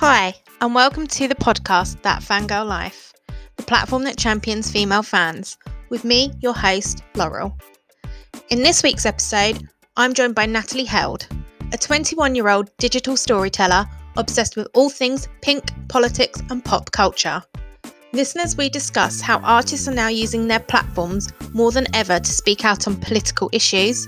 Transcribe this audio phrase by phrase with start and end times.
[0.00, 3.12] Hi, and welcome to the podcast That Fangirl Life,
[3.56, 7.58] the platform that champions female fans, with me, your host, Laurel.
[8.50, 11.26] In this week's episode, I'm joined by Natalie Held,
[11.72, 13.86] a 21 year old digital storyteller
[14.16, 17.42] obsessed with all things pink, politics, and pop culture.
[18.12, 22.64] Listeners, we discuss how artists are now using their platforms more than ever to speak
[22.64, 24.06] out on political issues,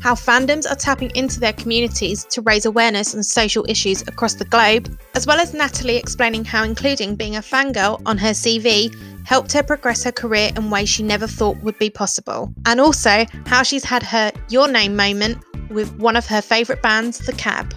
[0.00, 4.44] how fandoms are tapping into their communities to raise awareness on social issues across the
[4.44, 8.94] globe, as well as Natalie explaining how including being a fangirl on her CV
[9.26, 13.24] helped her progress her career in ways she never thought would be possible, and also
[13.46, 17.72] how she's had her Your Name moment with one of her favourite bands, The Cab.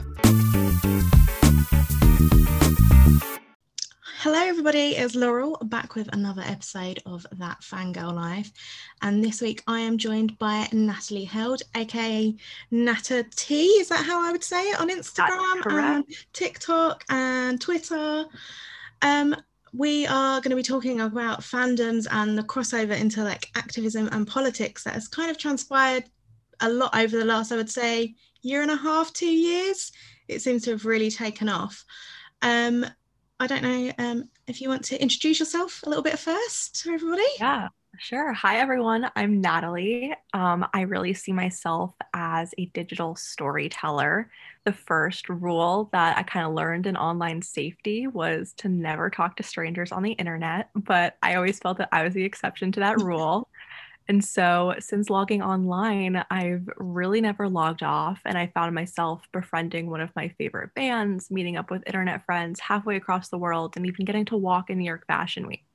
[4.24, 4.96] Hello, everybody.
[4.96, 8.54] It's Laurel back with another episode of That Fangirl Life.
[9.02, 12.34] And this week I am joined by Natalie Held, aka
[12.72, 13.66] Nata T.
[13.66, 18.24] Is that how I would say it on Instagram and TikTok and Twitter?
[19.02, 19.36] Um,
[19.74, 24.26] we are going to be talking about fandoms and the crossover into like activism and
[24.26, 26.06] politics that has kind of transpired
[26.62, 29.92] a lot over the last, I would say, year and a half, two years.
[30.30, 31.84] It seems to have really taken off.
[32.42, 32.86] Um,
[33.44, 36.92] I don't know um, if you want to introduce yourself a little bit first to
[36.92, 37.26] everybody.
[37.38, 37.68] Yeah,
[38.00, 38.32] sure.
[38.32, 39.12] Hi, everyone.
[39.18, 40.14] I'm Natalie.
[40.34, 44.30] Um, I really see myself as a digital storyteller.
[44.64, 49.36] The first rule that I kind of learned in online safety was to never talk
[49.36, 52.80] to strangers on the internet, but I always felt that I was the exception to
[52.80, 53.50] that rule.
[54.10, 58.22] And so, since logging online, I've really never logged off.
[58.26, 62.60] And I found myself befriending one of my favorite bands, meeting up with internet friends
[62.60, 65.66] halfway across the world, and even getting to walk in New York Fashion Week.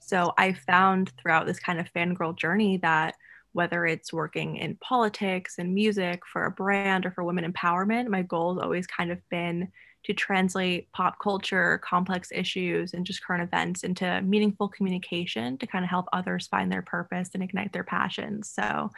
[0.00, 3.16] So, I found throughout this kind of fangirl journey that
[3.52, 8.22] whether it's working in politics and music for a brand or for women empowerment, my
[8.22, 9.70] goal has always kind of been
[10.04, 15.84] to translate pop culture, complex issues, and just current events into meaningful communication to kind
[15.84, 18.50] of help others find their purpose and ignite their passions.
[18.50, 18.90] So,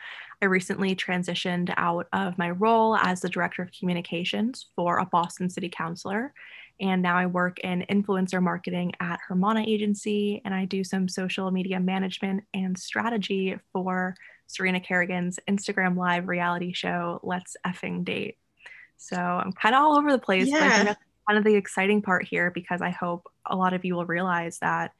[0.42, 5.48] I recently transitioned out of my role as the director of communications for a Boston
[5.48, 6.34] City Councilor.
[6.78, 11.50] And now I work in influencer marketing at Hermana Agency, and I do some social
[11.50, 14.14] media management and strategy for
[14.46, 18.36] Serena Kerrigan's Instagram Live reality show, Let's Effing Date.
[18.96, 20.48] So I'm kind of all over the place.
[20.48, 20.58] Yeah.
[20.58, 23.74] But I think that's kind of the exciting part here because I hope a lot
[23.74, 24.92] of you will realize that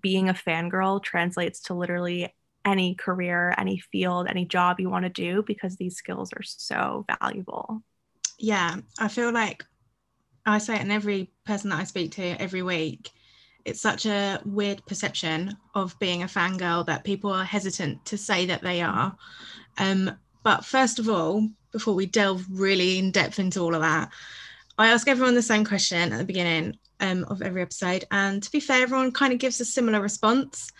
[0.00, 2.34] being a fangirl translates to literally
[2.64, 7.04] any career, any field, any job you want to do because these skills are so
[7.20, 7.82] valuable.
[8.38, 9.64] Yeah, I feel like
[10.46, 13.10] I say it in every person that I speak to every week.
[13.64, 18.46] It's such a weird perception of being a fangirl that people are hesitant to say
[18.46, 19.16] that they are.
[19.78, 20.10] Um,
[20.42, 24.10] but first of all, before we delve really in depth into all of that,
[24.78, 28.04] I ask everyone the same question at the beginning um, of every episode.
[28.12, 30.70] And to be fair, everyone kind of gives a similar response.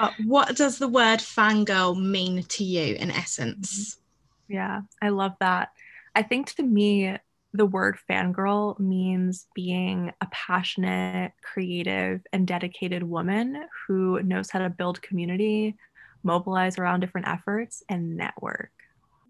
[0.00, 3.96] But what does the word fangirl mean to you in essence?
[3.96, 4.54] Mm-hmm.
[4.54, 5.68] Yeah, I love that.
[6.14, 7.14] I think to me,
[7.52, 14.70] the word fangirl means being a passionate, creative, and dedicated woman who knows how to
[14.70, 15.76] build community,
[16.22, 18.72] mobilize around different efforts, and network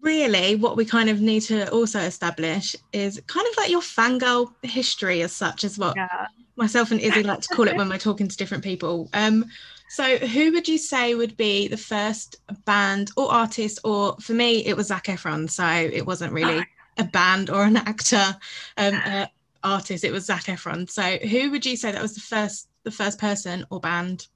[0.01, 4.53] really what we kind of need to also establish is kind of like your fangirl
[4.63, 6.27] history as such as what yeah.
[6.55, 9.09] myself and Izzy like to call it when we're talking to different people.
[9.13, 9.45] Um,
[9.89, 14.65] so who would you say would be the first band or artist or for me
[14.65, 16.63] it was Zac Efron so it wasn't really
[16.97, 18.35] a band or an actor
[18.77, 19.25] um, uh,
[19.63, 22.91] artist it was Zac Efron so who would you say that was the first the
[22.91, 24.27] first person or band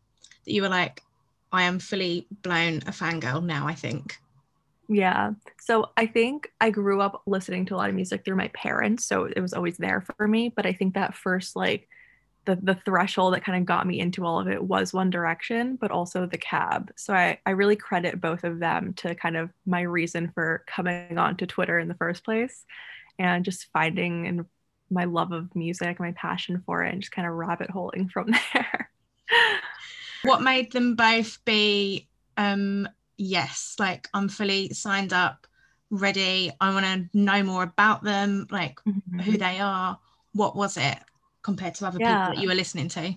[0.45, 1.03] that you were like
[1.51, 4.19] I am fully blown a fangirl now I think
[4.87, 5.31] yeah.
[5.59, 9.05] So I think I grew up listening to a lot of music through my parents,
[9.05, 11.87] so it was always there for me, but I think that first like
[12.45, 15.77] the the threshold that kind of got me into all of it was One Direction,
[15.77, 16.91] but also The Cab.
[16.97, 21.17] So I I really credit both of them to kind of my reason for coming
[21.17, 22.65] onto Twitter in the first place
[23.19, 24.45] and just finding and
[24.89, 28.33] my love of music, my passion for it and just kind of rabbit holing from
[28.53, 28.89] there.
[30.23, 32.07] what made them both be
[32.37, 32.87] um
[33.23, 35.47] yes, like I'm fully signed up,
[35.89, 36.51] ready.
[36.59, 39.19] I want to know more about them, like mm-hmm.
[39.19, 39.99] who they are.
[40.33, 40.97] What was it
[41.43, 42.25] compared to other yeah.
[42.25, 43.15] people that you were listening to?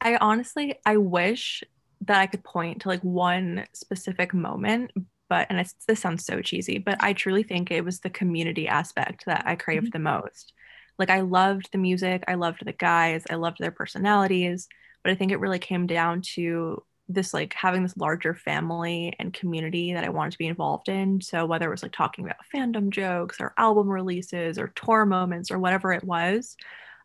[0.00, 1.62] I honestly, I wish
[2.02, 4.90] that I could point to like one specific moment,
[5.28, 9.24] but and this sounds so cheesy, but I truly think it was the community aspect
[9.26, 10.02] that I craved mm-hmm.
[10.02, 10.52] the most.
[10.98, 14.68] Like I loved the music, I loved the guys, I loved their personalities,
[15.02, 16.82] but I think it really came down to
[17.14, 21.20] this like having this larger family and community that I wanted to be involved in.
[21.20, 25.50] So whether it was like talking about fandom jokes or album releases or tour moments
[25.50, 26.56] or whatever it was,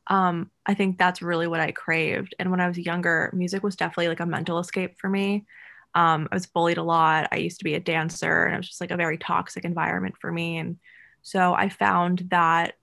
[0.07, 2.36] um, I think that's really what I craved.
[2.39, 5.45] And when I was younger, music was definitely like a mental escape for me.
[5.95, 7.30] Um, I was bullied a lot.
[7.31, 10.15] I used to be a dancer, and it was just like a very toxic environment
[10.19, 10.57] for me.
[10.57, 10.77] And
[11.24, 12.75] so I found that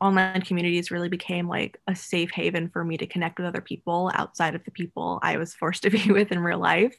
[0.00, 4.10] online communities really became like a safe haven for me to connect with other people
[4.14, 6.96] outside of the people I was forced to be with in real life.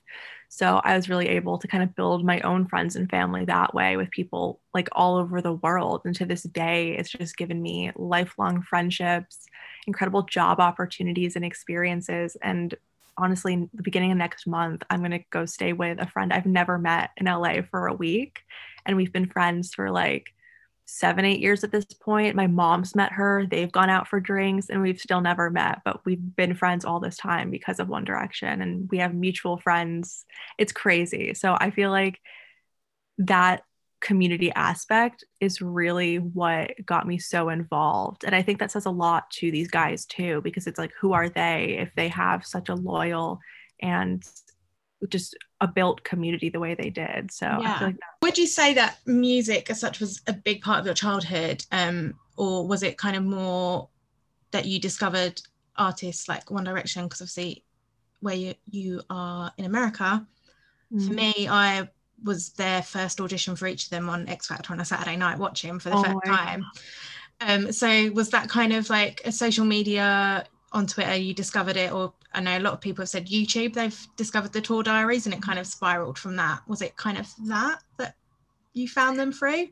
[0.49, 3.73] So I was really able to kind of build my own friends and family that
[3.73, 6.01] way with people like all over the world.
[6.03, 9.45] And to this day, it's just given me lifelong friendships,
[9.87, 12.35] incredible job opportunities and experiences.
[12.41, 12.75] And
[13.17, 16.45] honestly, the beginning of next month, I'm going to go stay with a friend I've
[16.45, 18.39] never met in LA for a week.
[18.85, 20.33] And we've been friends for like
[20.93, 22.35] seven, eight years at this point.
[22.35, 26.05] My mom's met her, they've gone out for drinks, and we've still never met, but
[26.05, 30.25] we've been friends all this time because of One Direction and we have mutual friends.
[30.57, 31.33] It's crazy.
[31.33, 32.19] So I feel like
[33.19, 33.63] that
[34.01, 38.25] community aspect is really what got me so involved.
[38.25, 41.13] And I think that says a lot to these guys too, because it's like, who
[41.13, 43.39] are they if they have such a loyal
[43.81, 44.27] and
[45.07, 47.31] just a built community the way they did.
[47.31, 47.79] So yeah.
[47.81, 51.65] Like would you say that music as such was a big part of your childhood?
[51.71, 53.89] Um, or was it kind of more
[54.51, 55.41] that you discovered
[55.75, 57.03] artists like One Direction?
[57.03, 57.63] Because obviously
[58.19, 60.25] where you, you are in America,
[60.93, 61.07] mm.
[61.07, 61.89] for me, I
[62.23, 65.39] was their first audition for each of them on X Factor on a Saturday night
[65.39, 66.65] watching for the oh, first time.
[67.41, 71.91] Um, so was that kind of like a social media on Twitter you discovered it,
[71.91, 75.25] or I know a lot of people have said YouTube, they've discovered the tour diaries
[75.25, 76.61] and it kind of spiraled from that.
[76.67, 78.15] Was it kind of that that
[78.73, 79.67] you found them through?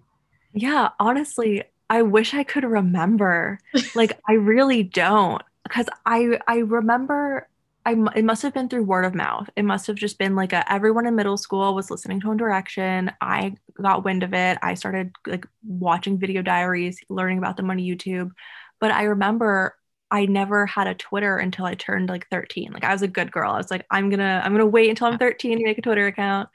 [0.53, 3.59] Yeah, honestly, I wish I could remember.
[3.95, 7.47] like I really don't because I I remember
[7.85, 9.49] I it must have been through word of mouth.
[9.55, 12.37] It must have just been like a, everyone in middle school was listening to One
[12.37, 13.11] Direction.
[13.21, 14.57] I got wind of it.
[14.61, 18.31] I started like watching video diaries, learning about them on YouTube.
[18.79, 19.75] But I remember
[20.11, 22.71] I never had a Twitter until I turned like 13.
[22.71, 23.51] Like I was a good girl.
[23.51, 26.07] I was like, I'm gonna, I'm gonna wait until I'm 13 to make a Twitter
[26.07, 26.49] account.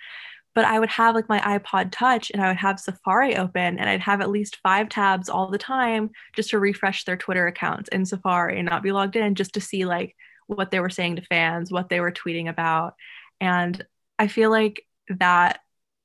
[0.55, 3.89] But I would have like my iPod touch and I would have Safari open and
[3.89, 7.89] I'd have at least five tabs all the time just to refresh their Twitter accounts
[7.89, 10.15] in Safari and not be logged in just to see like
[10.47, 12.95] what they were saying to fans, what they were tweeting about.
[13.41, 13.85] And
[14.19, 15.61] I feel like that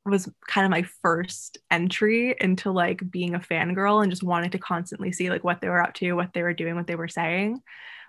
[0.10, 4.58] was kind of my first entry into like being a fangirl and just wanting to
[4.58, 7.08] constantly see like what they were up to, what they were doing, what they were
[7.08, 7.62] saying.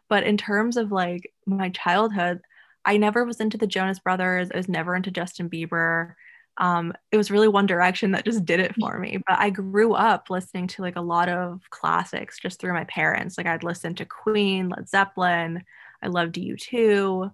[0.08, 2.40] But in terms of like my childhood,
[2.84, 4.50] I never was into the Jonas Brothers.
[4.52, 6.14] I was never into Justin Bieber.
[6.56, 9.18] Um, it was really One Direction that just did it for me.
[9.26, 13.38] But I grew up listening to like a lot of classics just through my parents.
[13.38, 15.62] Like I'd listen to Queen, Led Zeppelin.
[16.02, 17.30] I loved U2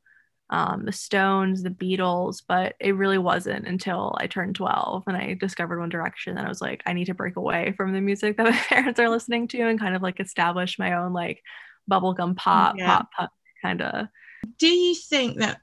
[0.51, 5.35] um, the Stones, the Beatles, but it really wasn't until I turned 12 and I
[5.35, 8.37] discovered One Direction that I was like, I need to break away from the music
[8.37, 11.43] that my parents are listening to and kind of like establish my own like
[11.91, 12.87] bubblegum pop, yeah.
[12.87, 14.07] pop, pop kind of.
[14.59, 15.61] Do you think that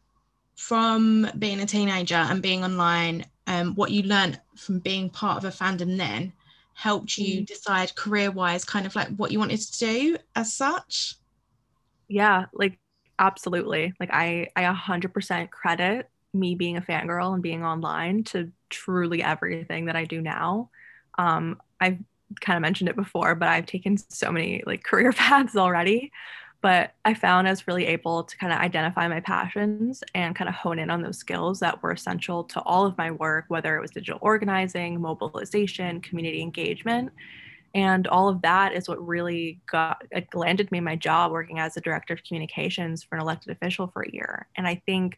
[0.57, 5.45] from being a teenager and being online, um, what you learned from being part of
[5.45, 6.33] a fandom then
[6.73, 7.45] helped you mm.
[7.45, 11.15] decide career wise kind of like what you wanted to do as such?
[12.07, 12.77] Yeah, like
[13.19, 13.93] absolutely.
[13.99, 19.85] Like I I 100% credit me being a fangirl and being online to truly everything
[19.85, 20.69] that I do now.
[21.17, 21.99] Um, I've
[22.41, 26.11] kind of mentioned it before, but I've taken so many like career paths already.
[26.61, 30.47] But I found I was really able to kind of identify my passions and kind
[30.47, 33.75] of hone in on those skills that were essential to all of my work, whether
[33.75, 37.11] it was digital organizing, mobilization, community engagement
[37.73, 40.03] and all of that is what really got
[40.33, 44.03] landed me my job working as a director of communications for an elected official for
[44.03, 44.47] a year.
[44.55, 45.17] And i think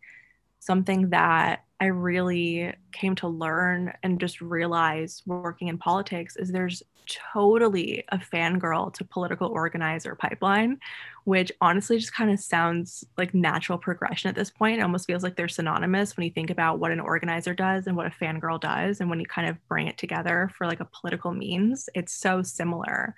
[0.60, 6.82] something that I really came to learn and just realize working in politics is there's
[7.34, 10.80] totally a fangirl to political organizer pipeline,
[11.26, 14.80] which honestly just kind of sounds like natural progression at this point.
[14.80, 17.96] It almost feels like they're synonymous when you think about what an organizer does and
[17.96, 19.02] what a fangirl does.
[19.02, 22.42] And when you kind of bring it together for like a political means, it's so
[22.42, 23.16] similar.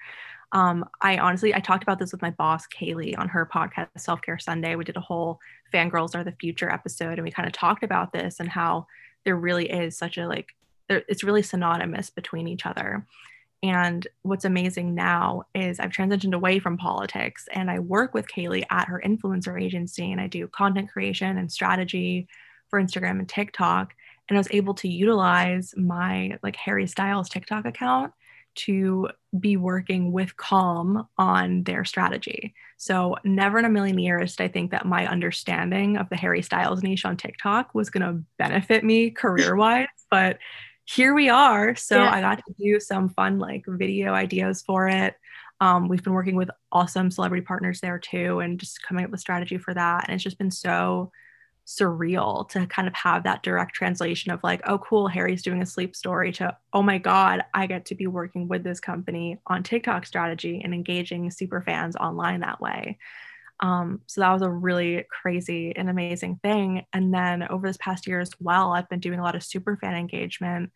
[0.53, 4.21] Um, I honestly, I talked about this with my boss, Kaylee, on her podcast, Self
[4.21, 4.75] Care Sunday.
[4.75, 5.39] We did a whole
[5.73, 8.87] Fangirls Are the Future episode, and we kind of talked about this and how
[9.25, 10.55] there really is such a like,
[10.87, 13.05] there, it's really synonymous between each other.
[13.63, 18.63] And what's amazing now is I've transitioned away from politics and I work with Kaylee
[18.69, 22.27] at her influencer agency and I do content creation and strategy
[22.69, 23.95] for Instagram and TikTok.
[24.29, 28.13] And I was able to utilize my like Harry Styles TikTok account
[28.57, 29.09] to
[29.39, 32.53] be working with Calm on their strategy.
[32.77, 36.41] So, never in a million years did I think that my understanding of the Harry
[36.41, 39.87] Styles niche on TikTok was going to benefit me career wise.
[40.09, 40.39] but
[40.85, 41.75] here we are.
[41.75, 42.11] So, yeah.
[42.11, 45.15] I got to do some fun like video ideas for it.
[45.59, 49.19] Um, we've been working with awesome celebrity partners there too, and just coming up with
[49.19, 50.05] strategy for that.
[50.07, 51.11] And it's just been so
[51.67, 55.65] surreal to kind of have that direct translation of like, oh, cool, Harry's doing a
[55.65, 59.63] sleep story to, oh my God, I get to be working with this company on
[59.63, 62.97] TikTok strategy and engaging super fans online that way.
[63.59, 66.85] Um, so that was a really crazy and amazing thing.
[66.93, 69.75] And then over this past year as well, I've been doing a lot of super
[69.75, 70.71] fan engagement.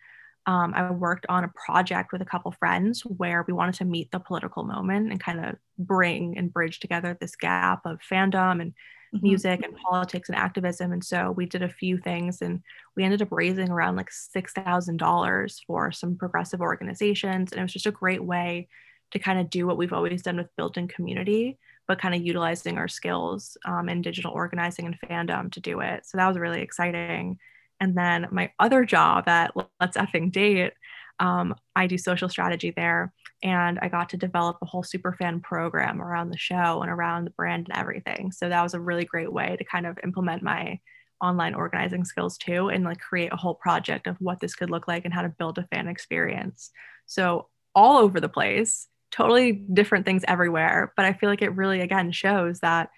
[0.45, 4.12] Um, I worked on a project with a couple friends where we wanted to meet
[4.12, 8.74] the political moment and kind of bring and bridge together this gap of fandom and
[9.13, 9.27] mm-hmm.
[9.27, 10.91] music and politics and activism.
[10.91, 12.62] And so we did a few things and
[12.96, 17.51] we ended up raising around like $6,000 for some progressive organizations.
[17.51, 18.68] And it was just a great way
[19.12, 22.22] to kind of do what we've always done with built in community, but kind of
[22.22, 26.06] utilizing our skills um, in digital organizing and fandom to do it.
[26.06, 27.38] So that was really exciting.
[27.82, 30.74] And then my other job at Let's Effing Date,
[31.22, 33.13] um, I do social strategy there.
[33.44, 37.25] And I got to develop a whole super fan program around the show and around
[37.25, 38.32] the brand and everything.
[38.32, 40.80] So that was a really great way to kind of implement my
[41.22, 44.88] online organizing skills too and like create a whole project of what this could look
[44.88, 46.72] like and how to build a fan experience.
[47.06, 50.94] So all over the place totally different things everywhere.
[50.96, 52.90] But I feel like it really, again, shows that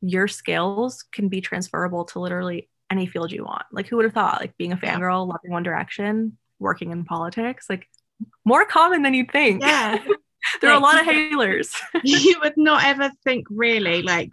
[0.00, 3.64] your skills can be transferable to literally any field you want.
[3.72, 7.66] Like, who would have thought, like, being a fangirl, loving One Direction, working in politics,
[7.68, 7.88] like,
[8.44, 9.62] more common than you'd think.
[9.62, 9.98] Yeah.
[10.60, 11.74] there like, are a lot of hailers.
[12.04, 14.30] you would not ever think, really, like,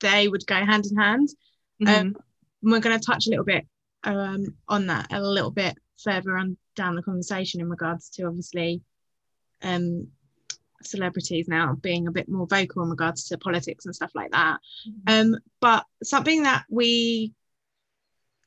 [0.00, 1.28] they would go hand in hand.
[1.82, 2.00] Mm-hmm.
[2.00, 2.16] Um,
[2.62, 3.66] we're going to touch a little bit
[4.04, 8.82] um, on that a little bit further on down the conversation in regards to obviously
[9.62, 10.08] um,
[10.82, 14.58] celebrities now being a bit more vocal in regards to politics and stuff like that.
[14.88, 15.34] Mm-hmm.
[15.34, 17.32] Um, but something that we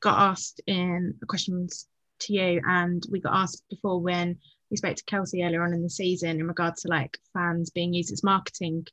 [0.00, 1.86] got asked in questions
[2.20, 4.38] to you, and we got asked before when
[4.70, 7.92] we spoke to Kelsey earlier on in the season in regards to like fans being
[7.92, 8.86] used as marketing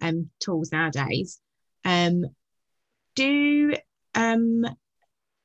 [0.00, 1.40] um, tools nowadays.
[1.84, 2.24] Um,
[3.14, 3.74] do
[4.14, 4.64] um,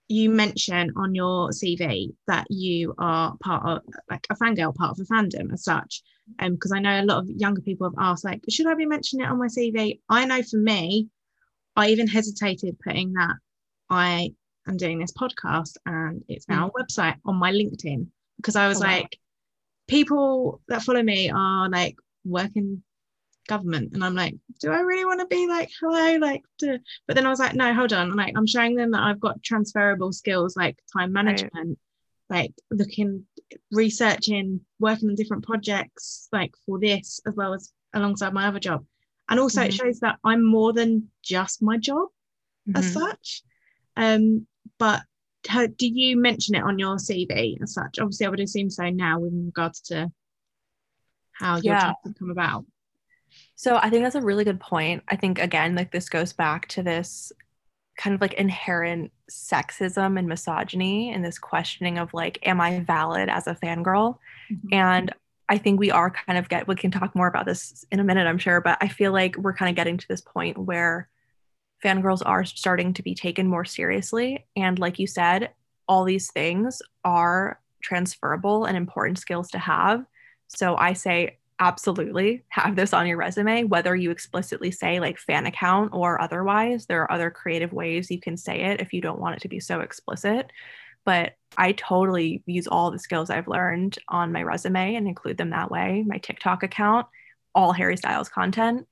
[0.07, 4.99] you mention on your CV that you are part of like a fangirl, part of
[4.99, 6.01] a fandom as such?
[6.39, 8.85] Um, because I know a lot of younger people have asked, like, should I be
[8.85, 9.99] mentioning it on my CV?
[10.09, 11.09] I know for me,
[11.75, 13.35] I even hesitated putting that
[13.89, 14.33] I
[14.69, 16.71] am doing this podcast and it's now mm.
[16.71, 18.07] a website on my LinkedIn
[18.37, 19.07] because I was oh, like, wow.
[19.87, 22.83] people that follow me are like working
[23.49, 26.77] government and i'm like do i really want to be like hello like to...
[27.07, 29.19] but then i was like no hold on I'm like i'm showing them that i've
[29.19, 31.79] got transferable skills like time management
[32.29, 32.41] right.
[32.41, 33.25] like looking
[33.71, 38.85] researching working on different projects like for this as well as alongside my other job
[39.29, 39.69] and also mm-hmm.
[39.69, 42.07] it shows that i'm more than just my job
[42.69, 42.77] mm-hmm.
[42.77, 43.41] as such
[43.97, 44.45] um
[44.77, 45.01] but
[45.47, 48.89] how, do you mention it on your cv as such obviously i would assume so
[48.89, 50.11] now with regards to
[51.31, 51.81] how your yeah.
[51.81, 52.65] job has come about
[53.55, 55.03] so I think that's a really good point.
[55.07, 57.31] I think again, like this goes back to this
[57.97, 63.27] kind of like inherent sexism and misogyny and this questioning of like, am I valid
[63.29, 64.17] as a fangirl?
[64.51, 64.73] Mm-hmm.
[64.73, 65.13] And
[65.49, 68.03] I think we are kind of get we can talk more about this in a
[68.03, 71.09] minute, I'm sure, but I feel like we're kind of getting to this point where
[71.83, 74.45] fangirls are starting to be taken more seriously.
[74.55, 75.51] And like you said,
[75.87, 80.05] all these things are transferable and important skills to have.
[80.47, 85.45] So I say absolutely have this on your resume, whether you explicitly say like fan
[85.45, 86.85] account or otherwise.
[86.85, 89.49] There are other creative ways you can say it if you don't want it to
[89.49, 90.51] be so explicit.
[91.05, 95.49] But I totally use all the skills I've learned on my resume and include them
[95.51, 96.03] that way.
[96.05, 97.07] My TikTok account,
[97.55, 98.87] all Harry Styles content,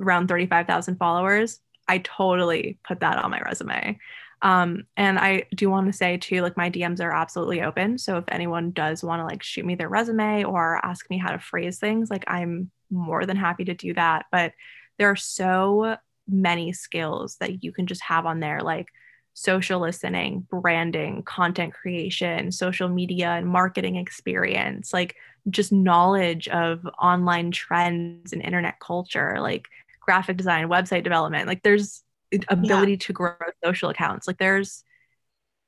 [0.00, 1.60] around 35,000 followers.
[1.88, 3.98] I totally put that on my resume.
[4.40, 7.98] Um, and I do want to say too, like my DMs are absolutely open.
[7.98, 11.32] So if anyone does want to like shoot me their resume or ask me how
[11.32, 14.26] to phrase things, like I'm more than happy to do that.
[14.30, 14.52] But
[14.98, 15.96] there are so
[16.28, 18.86] many skills that you can just have on there, like
[19.34, 25.16] social listening, branding, content creation, social media and marketing experience, like
[25.48, 29.66] just knowledge of online trends and internet culture, like
[30.08, 31.46] graphic design, website development.
[31.46, 32.02] Like there's
[32.48, 32.98] ability yeah.
[32.98, 33.32] to grow
[33.64, 34.84] social accounts like there's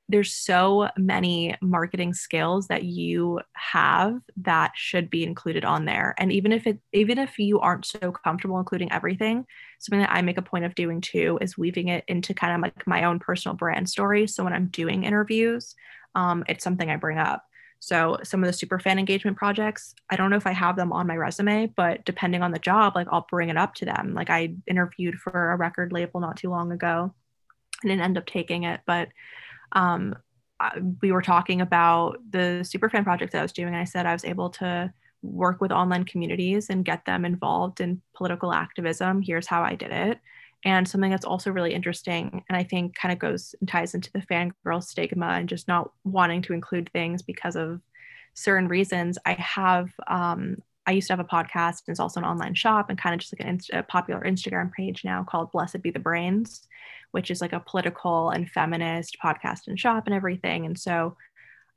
[0.09, 6.31] there's so many marketing skills that you have that should be included on there and
[6.31, 9.45] even if it even if you aren't so comfortable including everything
[9.79, 12.61] something that i make a point of doing too is weaving it into kind of
[12.61, 15.75] like my own personal brand story so when i'm doing interviews
[16.13, 17.43] um, it's something i bring up
[17.83, 20.93] so some of the super fan engagement projects, I don't know if I have them
[20.93, 24.13] on my resume, but depending on the job, like I'll bring it up to them.
[24.13, 27.11] Like I interviewed for a record label not too long ago
[27.81, 29.09] and didn't end up taking it, but
[29.71, 30.15] um,
[31.01, 33.69] we were talking about the super fan project that I was doing.
[33.69, 37.81] And I said I was able to work with online communities and get them involved
[37.81, 39.23] in political activism.
[39.23, 40.19] Here's how I did it.
[40.63, 44.11] And something that's also really interesting, and I think kind of goes and ties into
[44.11, 47.81] the fangirl stigma and just not wanting to include things because of
[48.35, 49.17] certain reasons.
[49.25, 52.89] I have, um, I used to have a podcast and it's also an online shop
[52.89, 55.99] and kind of just like an a popular Instagram page now called Blessed Be the
[55.99, 56.67] Brains,
[57.11, 60.65] which is like a political and feminist podcast and shop and everything.
[60.65, 61.17] And so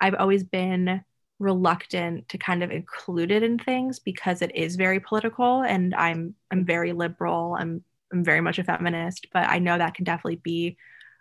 [0.01, 1.03] I've always been
[1.39, 6.35] reluctant to kind of include it in things because it is very political and I'm
[6.51, 7.57] I'm very liberal.
[7.59, 7.83] I'm
[8.15, 10.77] I'm very much a feminist, but I know that can definitely be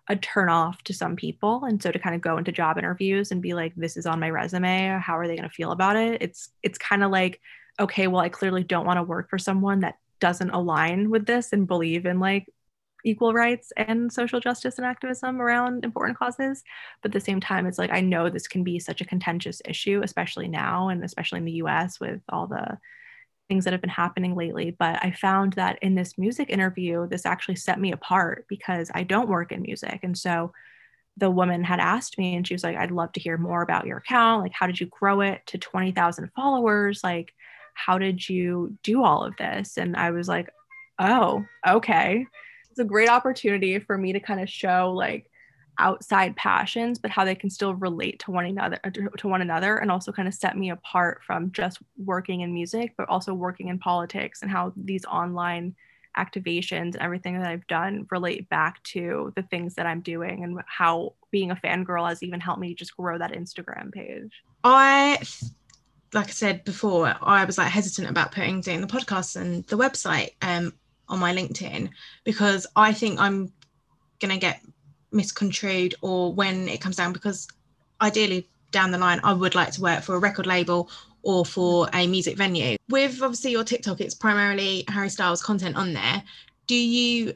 [0.09, 1.63] a turn off to some people.
[1.65, 4.19] And so to kind of go into job interviews and be like, this is on
[4.19, 6.21] my resume, how are they going to feel about it?
[6.21, 7.39] It's it's kind of like,
[7.79, 11.51] okay, well, I clearly don't want to work for someone that doesn't align with this
[11.51, 12.45] and believe in like
[13.05, 16.63] equal rights and social justice and activism around important causes.
[17.01, 19.61] But at the same time, it's like I know this can be such a contentious
[19.65, 22.77] issue, especially now and especially in the US with all the
[23.47, 24.71] things that have been happening lately.
[24.71, 29.03] But I found that in this music interview, this actually set me apart because I
[29.03, 29.99] don't work in music.
[30.03, 30.53] And so
[31.17, 33.85] the woman had asked me and she was like, I'd love to hear more about
[33.85, 34.41] your account.
[34.41, 37.01] Like, how did you grow it to 20,000 followers?
[37.03, 37.33] Like,
[37.73, 39.77] how did you do all of this?
[39.77, 40.49] And I was like,
[40.99, 42.25] oh, okay
[42.73, 45.29] it's a great opportunity for me to kind of show like
[45.79, 49.77] outside passions but how they can still relate to one another uh, to one another
[49.77, 53.69] and also kind of set me apart from just working in music but also working
[53.69, 55.75] in politics and how these online
[56.15, 60.61] activations and everything that I've done relate back to the things that I'm doing and
[60.67, 64.31] how being a fangirl has even helped me just grow that Instagram page.
[64.63, 65.19] I
[66.13, 69.75] like I said before, I was like hesitant about putting doing the podcast and the
[69.75, 70.33] website.
[70.43, 70.73] Um,
[71.09, 71.89] on my LinkedIn
[72.23, 73.51] because I think I'm
[74.33, 74.61] to get
[75.13, 77.47] misconstrued or when it comes down because
[78.01, 80.89] ideally down the line I would like to work for a record label
[81.21, 82.77] or for a music venue.
[82.89, 86.23] With obviously your TikTok it's primarily Harry Styles content on there.
[86.67, 87.33] Do you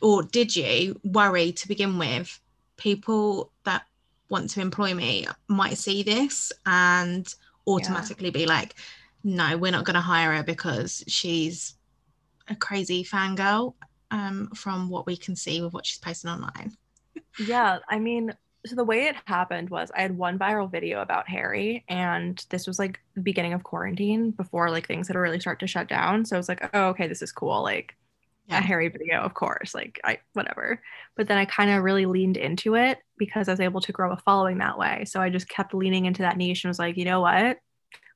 [0.00, 2.38] or did you worry to begin with
[2.76, 3.84] people that
[4.28, 7.34] want to employ me might see this and
[7.66, 8.32] automatically yeah.
[8.32, 8.74] be like
[9.24, 11.74] no we're not going to hire her because she's
[12.48, 13.74] a crazy fangirl
[14.10, 16.76] um, from what we can see with what she's posting online.
[17.38, 18.34] yeah, I mean,
[18.66, 22.66] so the way it happened was I had one viral video about Harry, and this
[22.66, 26.24] was like the beginning of quarantine before like things had really start to shut down.
[26.24, 27.62] So I was like, oh, okay, this is cool.
[27.62, 27.94] Like
[28.48, 28.58] yeah.
[28.58, 30.80] a Harry video, of course, like I whatever.
[31.16, 34.12] But then I kind of really leaned into it because I was able to grow
[34.12, 35.04] a following that way.
[35.06, 37.58] So I just kept leaning into that niche and was like, you know what?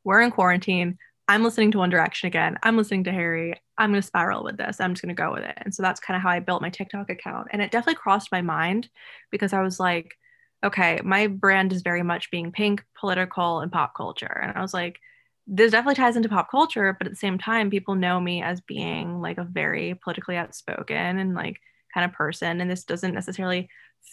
[0.05, 0.99] We're in quarantine.
[1.31, 2.59] I'm listening to One Direction again.
[2.65, 3.55] I'm listening to Harry.
[3.79, 4.81] I'm going to spiral with this.
[4.81, 5.57] I'm just going to go with it.
[5.59, 7.47] And so that's kind of how I built my TikTok account.
[7.53, 8.89] And it definitely crossed my mind
[9.31, 10.17] because I was like,
[10.65, 14.41] okay, my brand is very much being pink, political, and pop culture.
[14.43, 14.99] And I was like,
[15.47, 18.61] this definitely ties into pop culture, but at the same time, people know me as
[18.61, 21.61] being like a very politically outspoken and like
[21.95, 22.61] kind of person.
[22.61, 23.69] And this doesn't necessarily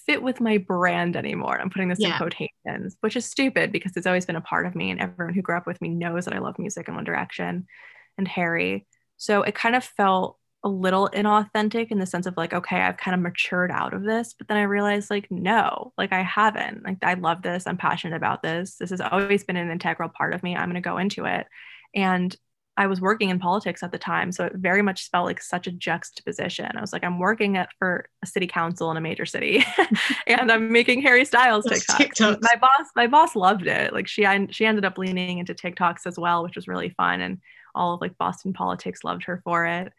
[0.05, 1.59] fit with my brand anymore.
[1.59, 2.11] I'm putting this yeah.
[2.11, 4.91] in quotations, which is stupid because it's always been a part of me.
[4.91, 7.67] And everyone who grew up with me knows that I love music and One Direction
[8.17, 8.87] and Harry.
[9.17, 12.97] So it kind of felt a little inauthentic in the sense of like, okay, I've
[12.97, 14.33] kind of matured out of this.
[14.37, 16.83] But then I realized, like, no, like I haven't.
[16.83, 17.67] Like, I love this.
[17.67, 18.75] I'm passionate about this.
[18.75, 20.55] This has always been an integral part of me.
[20.55, 21.47] I'm going to go into it.
[21.93, 22.35] And
[22.77, 25.65] I was working in politics at the time, so it very much felt like such
[25.65, 26.69] a juxtaposition.
[26.75, 29.65] I was like, I'm working at for a city council in a major city,
[30.27, 32.41] and I'm making Harry Styles TikToks.
[32.41, 33.93] My boss, my boss loved it.
[33.93, 37.39] Like she, she ended up leaning into TikToks as well, which was really fun, and
[37.73, 39.91] all of like Boston politics loved her for it.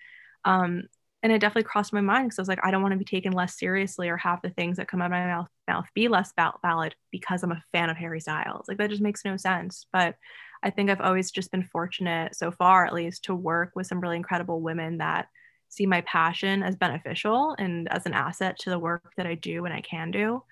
[0.44, 0.84] Um,
[1.22, 3.04] and it definitely crossed my mind because I was like, I don't want to be
[3.04, 6.06] taken less seriously or have the things that come out of my mouth, mouth be
[6.06, 8.66] less valid because I'm a fan of Harry Styles.
[8.68, 9.86] Like that just makes no sense.
[9.92, 10.14] But
[10.62, 14.00] I think I've always just been fortunate so far, at least, to work with some
[14.00, 15.28] really incredible women that
[15.68, 19.64] see my passion as beneficial and as an asset to the work that I do
[19.64, 20.42] and I can do.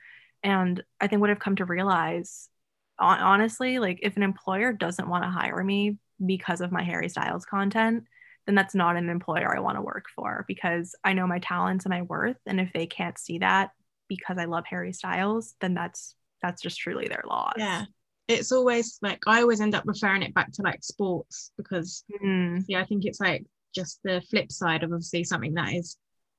[0.42, 2.48] And I think what I've come to realize,
[2.98, 7.44] honestly, like if an employer doesn't want to hire me because of my Harry Styles
[7.44, 8.04] content,
[8.46, 11.84] then that's not an employer I want to work for because I know my talents
[11.84, 12.36] and my worth.
[12.46, 13.70] And if they can't see that
[14.08, 17.54] because I love Harry Styles, then that's that's just truly their loss.
[17.56, 17.86] Yeah
[18.28, 22.64] it's always like I always end up referring it back to like sports because mm.
[22.66, 25.96] yeah, I think it's like just the flip side of obviously something that is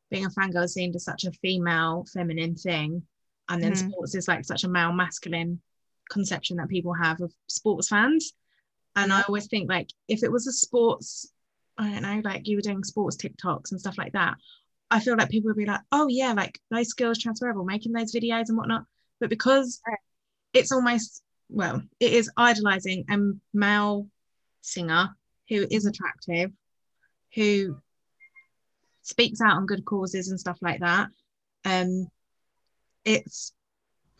[0.09, 3.03] being a fangirl seen as such a female feminine thing
[3.49, 3.77] and then mm.
[3.77, 5.61] sports is like such a male masculine
[6.09, 8.33] conception that people have of sports fans
[8.95, 11.31] and I always think like if it was a sports
[11.77, 14.35] I don't know like you were doing sports TikToks and stuff like that
[14.89, 18.13] I feel like people would be like oh yeah like those skills transferable making those
[18.13, 18.85] videos and whatnot
[19.19, 19.81] but because
[20.53, 23.17] it's almost well, it is idolizing a
[23.57, 24.07] male
[24.61, 25.15] singer
[25.49, 26.51] who is attractive,
[27.33, 27.77] who
[29.01, 31.09] speaks out on good causes and stuff like that.
[31.63, 32.09] Um,
[33.05, 33.53] it's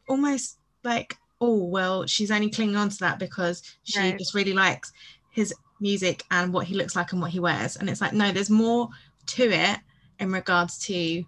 [0.08, 4.92] almost like, oh, well, she's only clinging on to that because she just really likes
[5.32, 7.76] his music and what he looks like and what he wears.
[7.76, 8.90] And it's like, no, there's more
[9.28, 9.80] to it
[10.20, 11.24] in regards to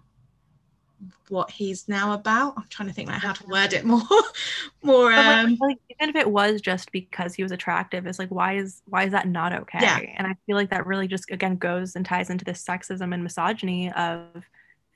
[1.28, 2.54] what he's now about.
[2.56, 4.02] I'm trying to think like how to word it more,
[4.82, 5.12] more.
[5.12, 8.82] Um, like, even if it was just because he was attractive, it's like why is
[8.86, 9.78] why is that not okay?
[9.80, 10.00] Yeah.
[10.16, 13.22] And I feel like that really just again goes and ties into this sexism and
[13.22, 14.26] misogyny of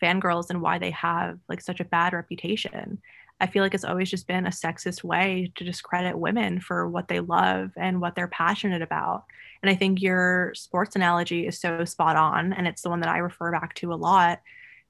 [0.02, 3.00] fangirls and why they have like such a bad reputation.
[3.40, 7.08] I feel like it's always just been a sexist way to discredit women for what
[7.08, 9.24] they love and what they're passionate about.
[9.62, 12.52] And I think your sports analogy is so spot on.
[12.52, 14.40] And it's the one that I refer back to a lot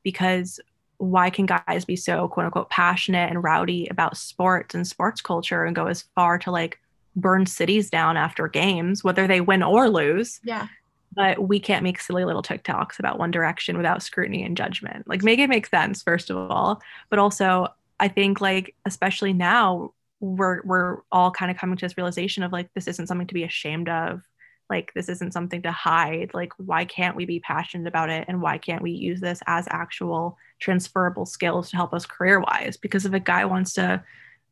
[0.03, 0.61] because
[1.10, 5.64] why can guys be so quote unquote passionate and rowdy about sports and sports culture
[5.64, 6.78] and go as far to like
[7.16, 10.40] burn cities down after games, whether they win or lose?
[10.42, 10.68] Yeah.
[11.12, 15.06] But we can't make silly little TikToks about One Direction without scrutiny and judgment.
[15.06, 16.82] Like, make it make sense, first of all.
[17.08, 17.68] But also,
[18.00, 22.52] I think, like, especially now, we're we're all kind of coming to this realization of
[22.52, 24.22] like this isn't something to be ashamed of
[24.70, 28.24] like this isn't something to hide like why can't we be passionate about it?
[28.29, 32.77] And why can't we use this as actual transferable skills to help us career wise
[32.77, 34.03] because if a guy wants to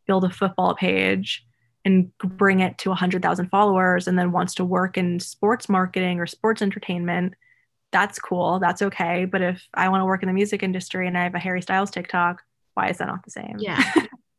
[0.06, 1.44] build a football page
[1.84, 6.26] and bring it to 100,000 followers and then wants to work in sports marketing or
[6.26, 7.34] sports entertainment
[7.90, 9.26] that's cool that's okay.
[9.26, 11.62] But if i want to work in the music industry and i have a harry
[11.62, 12.42] styles tiktok
[12.74, 13.56] why is that not the same?
[13.58, 13.76] Yeah.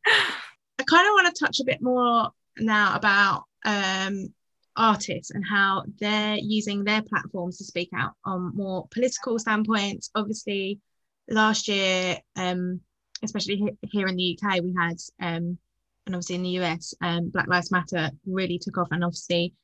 [0.06, 4.32] I kind of want to touch a bit more now about um
[4.76, 10.10] artists and how they're using their platforms to speak out on more political standpoints.
[10.14, 10.80] Obviously,
[11.28, 12.80] last year, um,
[13.22, 15.58] especially here in the UK, we had, um,
[16.06, 19.54] and obviously in the US, um, Black Lives Matter really took off, and obviously.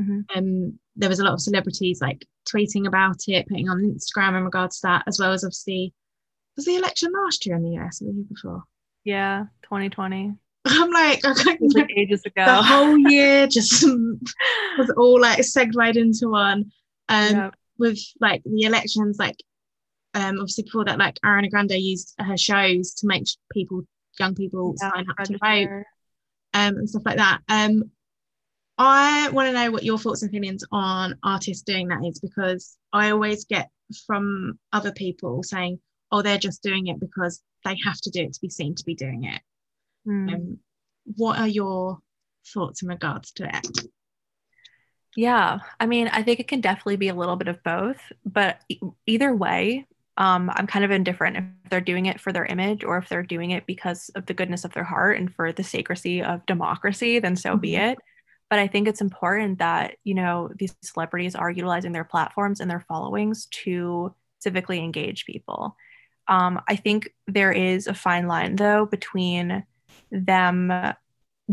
[0.00, 0.38] Mm-hmm.
[0.38, 4.44] Um, there was a lot of celebrities like tweeting about it, putting on Instagram in
[4.44, 5.92] regards to that, as well as obviously
[6.58, 8.62] was the election last year in the US or the year before?
[9.04, 10.34] Yeah, 2020.
[10.70, 12.44] I'm like, okay, like ages ago.
[12.44, 16.70] The whole year just was all like segued into one.
[17.08, 17.54] Um, yep.
[17.78, 19.36] with like the elections, like
[20.14, 23.82] um, obviously before that, like Ariana Grande used her shows to make people,
[24.18, 25.84] young people, yeah, sign up to vote,
[26.54, 27.40] um, and stuff like that.
[27.48, 27.90] Um,
[28.78, 32.76] I want to know what your thoughts and opinions on artists doing that is because
[32.92, 33.70] I always get
[34.06, 35.80] from other people saying,
[36.12, 38.84] "Oh, they're just doing it because they have to do it to be seen to
[38.84, 39.40] be doing it."
[40.08, 40.34] Mm.
[40.34, 40.58] Um,
[41.16, 41.98] what are your
[42.46, 43.66] thoughts in regards to it?
[45.16, 48.60] Yeah, I mean, I think it can definitely be a little bit of both, but
[49.06, 52.98] either way, um, I'm kind of indifferent if they're doing it for their image or
[52.98, 56.22] if they're doing it because of the goodness of their heart and for the sacrecy
[56.22, 57.60] of democracy, then so mm-hmm.
[57.60, 57.98] be it.
[58.50, 62.70] But I think it's important that, you know, these celebrities are utilizing their platforms and
[62.70, 65.76] their followings to civically engage people.
[66.28, 69.64] Um, I think there is a fine line, though, between
[70.10, 70.72] them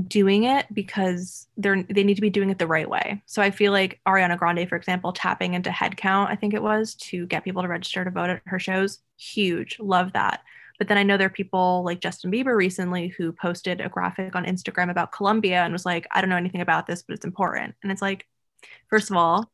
[0.08, 3.22] doing it because they're they need to be doing it the right way.
[3.26, 6.96] So I feel like Ariana Grande, for example, tapping into headcount, I think it was
[6.96, 9.80] to get people to register to vote at her shows, huge.
[9.80, 10.42] Love that.
[10.78, 14.36] But then I know there are people like Justin Bieber recently who posted a graphic
[14.36, 17.26] on Instagram about Colombia and was like, I don't know anything about this, but it's
[17.26, 17.76] important.
[17.82, 18.28] And it's like,
[18.90, 19.50] first of all,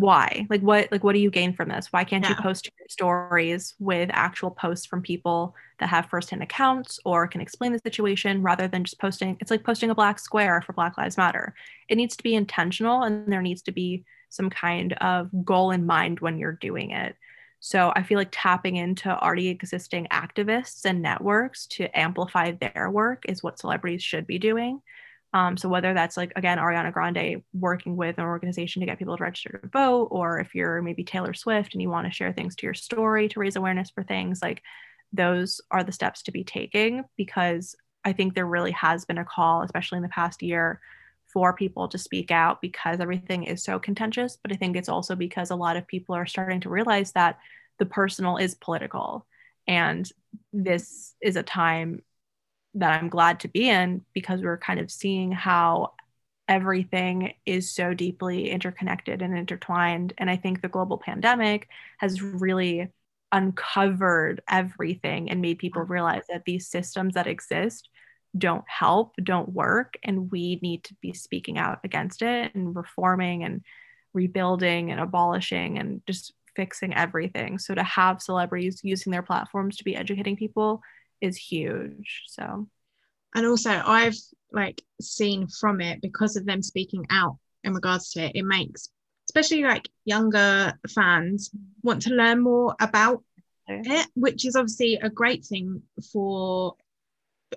[0.00, 0.46] why?
[0.50, 1.92] Like what like what do you gain from this?
[1.92, 2.30] Why can't yeah.
[2.30, 7.40] you post your stories with actual posts from people that have firsthand accounts or can
[7.40, 9.36] explain the situation rather than just posting?
[9.40, 11.54] It's like posting a black square for black lives matter.
[11.88, 15.86] It needs to be intentional and there needs to be some kind of goal in
[15.86, 17.16] mind when you're doing it.
[17.58, 23.24] So i feel like tapping into already existing activists and networks to amplify their work
[23.28, 24.82] is what celebrities should be doing
[25.36, 29.18] um, so whether that's like again Ariana Grande working with an organization to get people
[29.18, 32.32] to register to vote, or if you're maybe Taylor Swift and you want to share
[32.32, 34.62] things to your story to raise awareness for things, like
[35.12, 39.26] those are the steps to be taking because I think there really has been a
[39.26, 40.80] call, especially in the past year,
[41.26, 44.38] for people to speak out because everything is so contentious.
[44.42, 47.38] But I think it's also because a lot of people are starting to realize that
[47.78, 49.26] the personal is political.
[49.68, 50.10] And
[50.54, 52.00] this is a time
[52.76, 55.94] that I'm glad to be in because we're kind of seeing how
[56.48, 60.12] everything is so deeply interconnected and intertwined.
[60.18, 62.88] And I think the global pandemic has really
[63.32, 67.88] uncovered everything and made people realize that these systems that exist
[68.38, 73.42] don't help, don't work, and we need to be speaking out against it and reforming
[73.42, 73.62] and
[74.12, 77.58] rebuilding and abolishing and just fixing everything.
[77.58, 80.82] So to have celebrities using their platforms to be educating people
[81.20, 82.22] is huge.
[82.28, 82.68] So,
[83.34, 84.16] and also I've
[84.52, 88.32] like seen from it because of them speaking out in regards to it.
[88.34, 88.88] It makes
[89.28, 91.50] especially like younger fans
[91.82, 93.22] want to learn more about
[93.68, 96.74] it, which is obviously a great thing for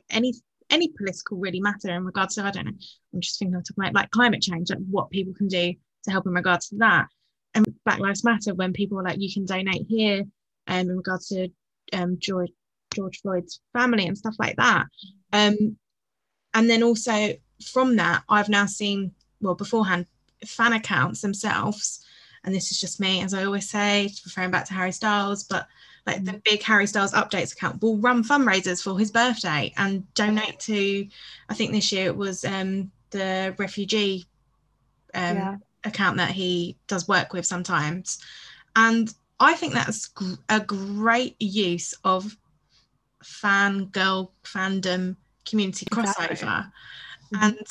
[0.09, 0.33] any
[0.71, 2.73] any political really matter in regards to I don't know.
[3.13, 6.11] I'm just thinking of talking about like climate change, like what people can do to
[6.11, 7.07] help in regards to that.
[7.55, 10.23] And Black Lives Matter when people are like you can donate here
[10.67, 11.49] um, in regards to
[11.93, 12.51] um, George
[12.93, 14.85] George Floyd's family and stuff like that.
[15.33, 15.77] Um,
[16.53, 20.05] and then also from that, I've now seen well beforehand
[20.45, 22.05] fan accounts themselves,
[22.43, 25.67] and this is just me, as I always say, referring back to Harry Styles, but
[26.05, 30.59] like the big Harry Styles updates account will run fundraisers for his birthday and donate
[30.61, 31.07] to,
[31.49, 34.25] I think this year it was um, the refugee
[35.13, 35.55] um, yeah.
[35.83, 38.19] account that he does work with sometimes.
[38.75, 40.09] And I think that's
[40.47, 42.35] a great use of
[43.23, 46.31] fan girl fandom community crossover.
[46.31, 46.47] Exactly.
[46.47, 47.43] Mm-hmm.
[47.43, 47.67] And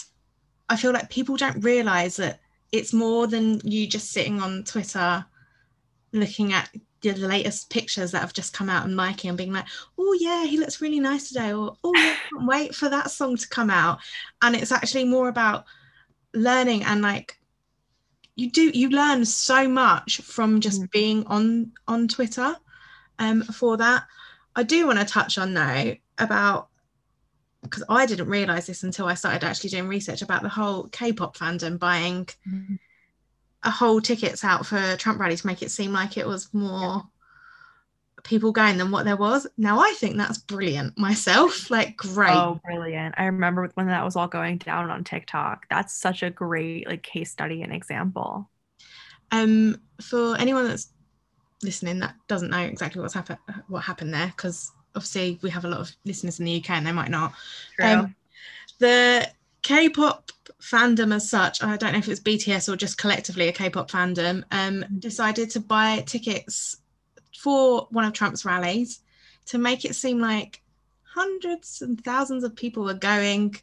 [0.68, 2.40] I feel like people don't realize that
[2.72, 5.24] it's more than you just sitting on Twitter
[6.12, 9.66] looking at the latest pictures that have just come out and liking and being like,
[9.98, 13.36] oh yeah, he looks really nice today, or oh yeah, can't wait for that song
[13.36, 13.98] to come out.
[14.42, 15.64] And it's actually more about
[16.34, 17.38] learning and like
[18.36, 20.90] you do you learn so much from just mm.
[20.90, 22.56] being on on Twitter
[23.18, 24.04] um for that.
[24.58, 26.68] I do want to touch on though about
[27.62, 31.36] because I didn't realize this until I started actually doing research about the whole K-pop
[31.36, 32.76] fandom buying mm.
[33.62, 37.04] a whole tickets out for Trump rally to make it seem like it was more
[37.04, 38.22] yeah.
[38.24, 39.46] people going than what there was.
[39.56, 41.70] Now I think that's brilliant myself.
[41.70, 42.34] Like great.
[42.34, 43.14] Oh, brilliant.
[43.16, 45.66] I remember when that was all going down on TikTok.
[45.70, 48.50] That's such a great like case study and example.
[49.30, 50.88] Um for anyone that's
[51.62, 55.68] listening that doesn't know exactly what's happened what happened there because obviously we have a
[55.68, 57.32] lot of listeners in the UK and they might not.
[57.80, 58.14] Um,
[58.78, 59.28] the
[59.62, 63.90] K-pop fandom as such, I don't know if it's BTS or just collectively a K-pop
[63.90, 64.98] fandom, um, mm-hmm.
[64.98, 66.78] decided to buy tickets
[67.36, 69.00] for one of Trump's rallies
[69.46, 70.60] to make it seem like
[71.04, 73.56] hundreds and thousands of people were going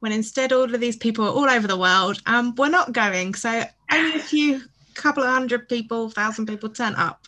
[0.00, 3.34] when instead all of these people are all over the world and we're not going.
[3.34, 4.62] So only a few
[4.94, 7.26] couple of hundred people, thousand people turn up,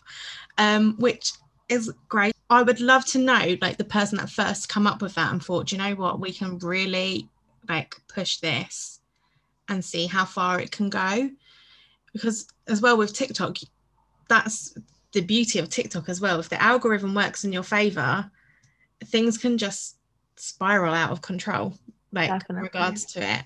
[0.59, 1.33] um, which
[1.69, 2.35] is great.
[2.49, 5.43] I would love to know, like the person that first come up with that and
[5.43, 7.29] thought, you know what, we can really
[7.69, 9.01] like push this
[9.69, 11.31] and see how far it can go.
[12.13, 13.59] Because as well with TikTok,
[14.29, 14.77] that's
[15.13, 16.39] the beauty of TikTok as well.
[16.39, 18.31] If the algorithm works in your favor,
[19.05, 19.97] things can just
[20.37, 21.75] spiral out of control,
[22.13, 22.57] like Definitely.
[22.57, 23.43] in regards to it.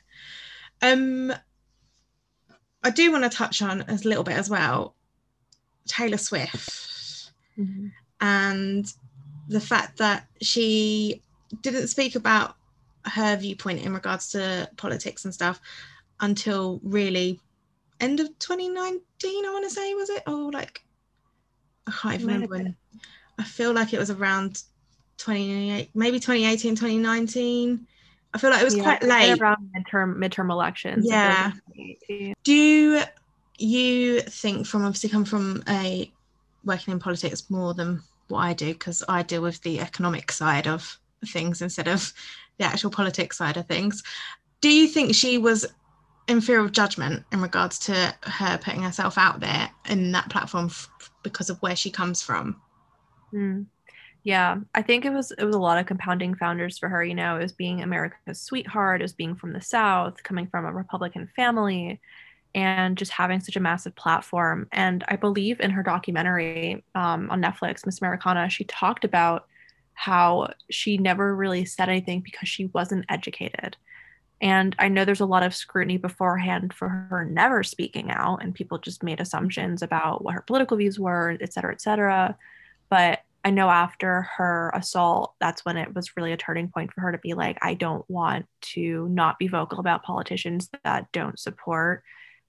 [0.82, 1.32] Um,
[2.82, 4.94] I do want to touch on a little bit as well
[5.86, 7.32] Taylor Swift.
[7.58, 7.88] Mm-hmm.
[8.20, 8.92] And
[9.48, 11.22] the fact that she
[11.62, 12.56] didn't speak about
[13.04, 15.60] her viewpoint in regards to politics and stuff
[16.20, 17.40] until really
[17.98, 20.22] end of 2019 i want to say was it?
[20.26, 20.84] Oh like
[21.86, 22.76] i can't even remember when.
[23.38, 24.62] i feel like it was around
[25.16, 27.86] 28 maybe 2018 2019
[28.34, 31.52] i feel like it was yeah, quite late around midterm midterm elections yeah
[32.44, 33.02] do
[33.58, 36.10] you think from obviously come from a
[36.64, 40.66] working in politics more than what I do because I deal with the economic side
[40.66, 42.12] of things instead of
[42.58, 44.02] the actual politics side of things.
[44.60, 45.66] Do you think she was
[46.28, 50.66] in fear of judgment in regards to her putting herself out there in that platform
[50.66, 50.88] f-
[51.22, 52.60] because of where she comes from?
[53.32, 53.66] Mm.
[54.22, 57.02] Yeah, I think it was it was a lot of compounding founders for her.
[57.02, 60.66] You know, it was being America's sweetheart, it was being from the South, coming from
[60.66, 62.00] a Republican family,
[62.54, 64.68] and just having such a massive platform.
[64.72, 69.46] And I believe in her documentary um, on Netflix, Miss Americana, she talked about
[69.94, 73.76] how she never really said anything because she wasn't educated.
[74.42, 78.54] And I know there's a lot of scrutiny beforehand for her never speaking out, and
[78.54, 82.36] people just made assumptions about what her political views were, et cetera, et cetera.
[82.90, 87.00] But I know after her assault, that's when it was really a turning point for
[87.00, 91.38] her to be like, I don't want to not be vocal about politicians that don't
[91.38, 92.02] support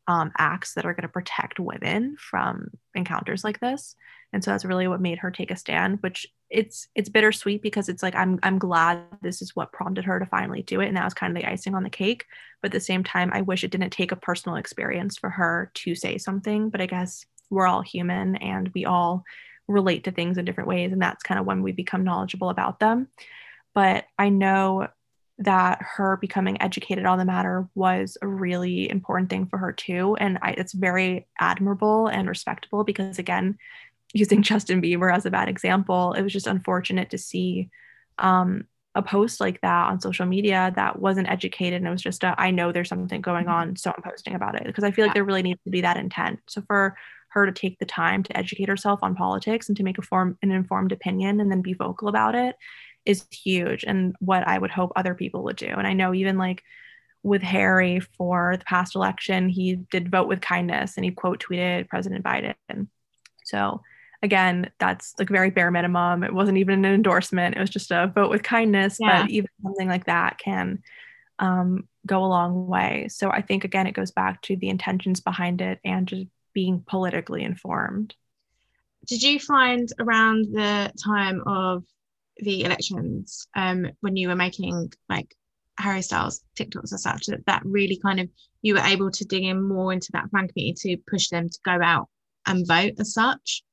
[0.08, 3.96] um, acts that are going to protect women from encounters like this.
[4.34, 7.90] And so that's really what made her take a stand which it's it's bittersweet because
[7.90, 10.98] it's like i'm i'm glad this is what prompted her to finally do it and
[10.98, 12.26] that was kind of the icing on the cake.
[12.62, 15.72] But at the same time i wish it didn't take a personal experience for her
[15.76, 19.24] to say something but i guess we're all human and we all
[19.72, 22.80] relate to things in different ways and that's kind of when we become knowledgeable about
[22.80, 23.08] them
[23.74, 24.88] but i know
[25.38, 30.16] that her becoming educated on the matter was a really important thing for her too
[30.18, 33.58] and I, it's very admirable and respectable because again
[34.14, 37.70] using justin bieber as a bad example it was just unfortunate to see
[38.20, 42.24] um, a post like that on social media that wasn't educated and it was just
[42.24, 43.54] a, I know there's something going mm-hmm.
[43.54, 45.82] on, so I'm posting about it because I feel like there really needs to be
[45.82, 46.40] that intent.
[46.48, 46.98] So for
[47.32, 50.38] her to take the time to educate herself on politics and to make a form
[50.42, 52.56] an informed opinion and then be vocal about it
[53.06, 55.68] is huge and what I would hope other people would do.
[55.68, 56.64] And I know even like
[57.24, 61.88] with Harry for the past election, he did vote with kindness and he quote tweeted
[61.90, 62.88] President Biden.
[63.44, 63.82] So
[64.22, 66.24] again, that's like very bare minimum.
[66.24, 67.56] It wasn't even an endorsement.
[67.56, 68.98] It was just a vote with kindness.
[69.00, 69.24] Yeah.
[69.24, 70.84] But even something like that can
[71.40, 73.08] um, go a long way.
[73.10, 76.84] So I think again, it goes back to the intentions behind it and just being
[76.88, 78.16] politically informed.
[79.08, 81.84] Did you find around the time of
[82.38, 85.36] the elections, um, when you were making like
[85.80, 88.30] Harry Styles TikToks or such, that that really kind of
[88.62, 91.60] you were able to dig in more into that fan community to push them to
[91.66, 92.08] go out
[92.46, 93.64] and vote as such?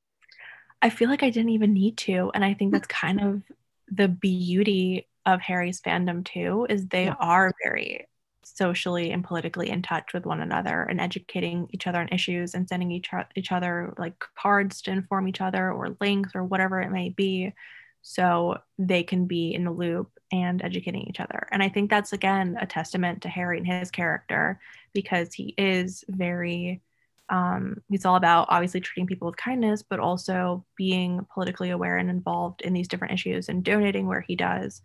[0.81, 2.31] I feel like I didn't even need to.
[2.33, 3.43] And I think that's kind of
[3.91, 7.15] the beauty of Harry's fandom too, is they yeah.
[7.19, 8.07] are very
[8.55, 12.67] socially and politically in touch with one another and educating each other on issues and
[12.67, 16.91] sending each, each other like cards to inform each other or links or whatever it
[16.91, 17.53] may be
[18.01, 21.47] so they can be in the loop and educating each other.
[21.51, 24.59] And I think that's again a testament to Harry and his character
[24.93, 26.81] because he is very
[27.29, 32.09] um, he's all about obviously treating people with kindness, but also being politically aware and
[32.09, 34.81] involved in these different issues and donating where he does.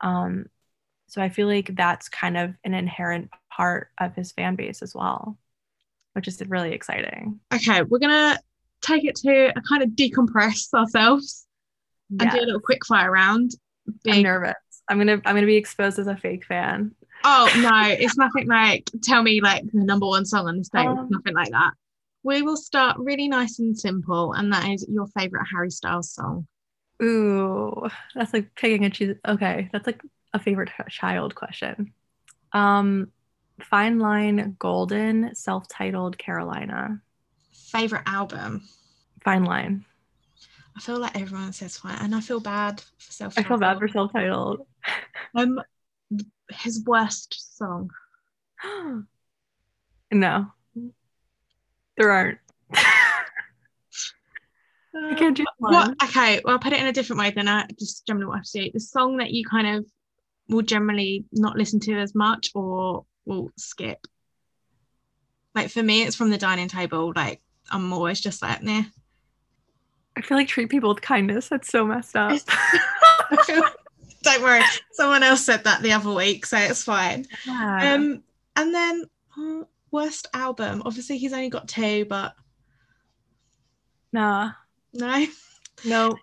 [0.00, 0.46] Um,
[1.12, 4.94] so I feel like that's kind of an inherent part of his fan base as
[4.94, 5.36] well,
[6.14, 7.38] which is really exciting.
[7.52, 8.38] Okay, we're gonna
[8.80, 11.46] take it to a kind of decompress ourselves
[12.18, 13.50] and do a little quick fire round.
[14.08, 14.54] I'm nervous.
[14.88, 16.94] I'm gonna I'm gonna be exposed as a fake fan.
[17.24, 20.78] Oh no, it's nothing like tell me like the number one song on this day.
[20.78, 21.72] Um, nothing like that.
[22.22, 26.46] We will start really nice and simple, and that is your favorite Harry Styles song.
[27.02, 29.18] Ooh, that's like picking a choose.
[29.28, 30.00] Okay, that's like
[30.32, 31.92] a favorite child question.
[32.52, 33.12] Um,
[33.60, 37.00] Fine Line Golden, self-titled Carolina.
[37.52, 38.62] Favorite album.
[39.24, 39.84] Fine Line.
[40.76, 43.34] I feel like everyone says fine, and I feel bad for self.
[43.34, 43.46] Titled.
[43.46, 44.66] I feel bad for self-titled.
[45.34, 45.60] um,
[46.50, 47.90] his worst song.
[50.12, 50.46] no,
[51.96, 52.38] there aren't.
[54.94, 55.72] I can't do one.
[55.72, 56.02] What?
[56.04, 58.42] Okay, well, I'll put it in a different way than I just generally what I
[58.42, 58.70] see.
[58.72, 59.86] The song that you kind of
[60.48, 64.06] will generally not listen to as much or will skip.
[65.54, 67.12] Like for me, it's from the dining table.
[67.14, 68.82] Like I'm always just like, nah,
[70.16, 71.48] I feel like treat people with kindness.
[71.48, 72.38] That's so messed up.
[74.22, 74.62] Don't worry.
[74.92, 77.26] Someone else said that the other week, so it's fine.
[77.46, 77.94] Yeah.
[77.94, 78.22] Um,
[78.56, 79.04] and then
[79.36, 80.82] uh, worst album.
[80.84, 82.34] Obviously, he's only got two, but
[84.12, 84.52] nah,
[84.92, 85.26] no,
[85.84, 86.16] no.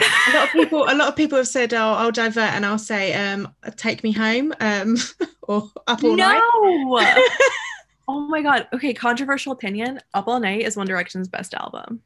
[0.00, 2.78] A lot of people, a lot of people have said, "Oh, I'll divert," and I'll
[2.78, 4.96] say, um, "Take me home," um,
[5.42, 6.40] or "Up all Night.
[6.54, 6.96] no!
[6.96, 7.28] night."
[8.08, 8.68] oh my god.
[8.72, 10.00] Okay, controversial opinion.
[10.14, 12.02] Up All Night is One Direction's best album.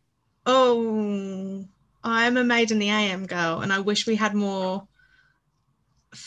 [0.46, 1.64] Oh,
[2.05, 4.87] I'm a Made in the AM girl, and I wish we had more.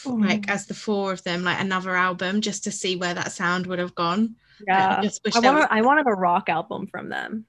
[0.05, 0.13] Oh.
[0.13, 3.67] Like as the four of them, like another album, just to see where that sound
[3.67, 4.35] would have gone.
[4.65, 5.57] Yeah, I, just wish I want.
[5.57, 5.67] Was...
[5.69, 7.45] I want a rock album from them.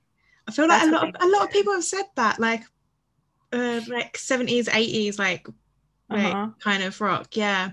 [0.46, 2.62] I feel like That's a lot, of, a lot of people have said that, like,
[3.54, 5.46] uh, like seventies, eighties, like,
[6.10, 6.32] uh-huh.
[6.32, 7.36] like kind of rock.
[7.36, 7.70] Yeah.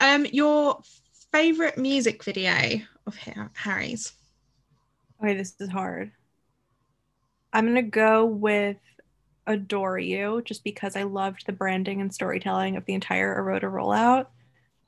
[0.00, 0.80] Um, your
[1.32, 3.16] favorite music video of
[3.54, 4.12] Harry's?
[5.20, 6.12] Okay, this is hard.
[7.52, 8.78] I'm gonna go with
[9.46, 14.26] Adore You just because I loved the branding and storytelling of the entire Eroda rollout,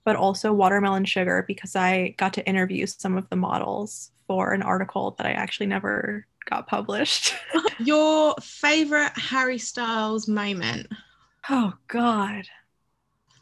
[0.05, 4.63] but also Watermelon Sugar because I got to interview some of the models for an
[4.63, 7.35] article that I actually never got published.
[7.79, 10.89] Your favorite Harry Styles moment?
[11.49, 12.45] Oh God.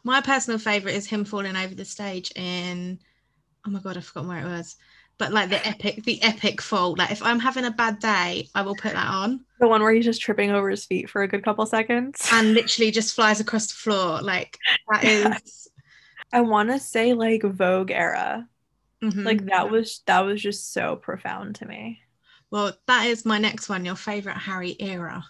[0.03, 2.99] My personal favorite is him falling over the stage in
[3.65, 4.75] oh my god, I forgot where it was
[5.17, 8.61] but like the epic the epic fall like if i'm having a bad day i
[8.61, 11.27] will put that on the one where he's just tripping over his feet for a
[11.27, 14.57] good couple seconds and literally just flies across the floor like
[14.89, 15.37] that yeah.
[15.43, 15.69] is
[16.31, 18.47] i want to say like vogue era
[19.01, 19.23] mm-hmm.
[19.23, 21.99] like that was that was just so profound to me
[22.53, 25.23] well that is my next one your favorite harry era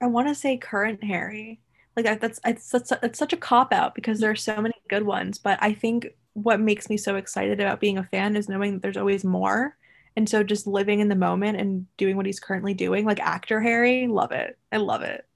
[0.00, 1.60] i want to say current harry
[1.96, 5.04] like that's it's such, it's such a cop out because there are so many good
[5.04, 8.72] ones but i think what makes me so excited about being a fan is knowing
[8.74, 9.76] that there's always more.
[10.16, 13.60] And so just living in the moment and doing what he's currently doing, like actor
[13.60, 14.58] Harry, love it.
[14.70, 15.26] I love it.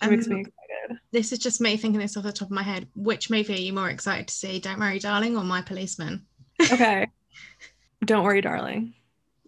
[0.00, 1.00] It um, makes me excited.
[1.10, 2.86] This is just me thinking this off the top of my head.
[2.94, 4.58] Which movie are you more excited to see?
[4.58, 6.24] Don't Worry, Darling or My Policeman?
[6.70, 7.08] okay.
[8.04, 8.94] Don't worry, darling.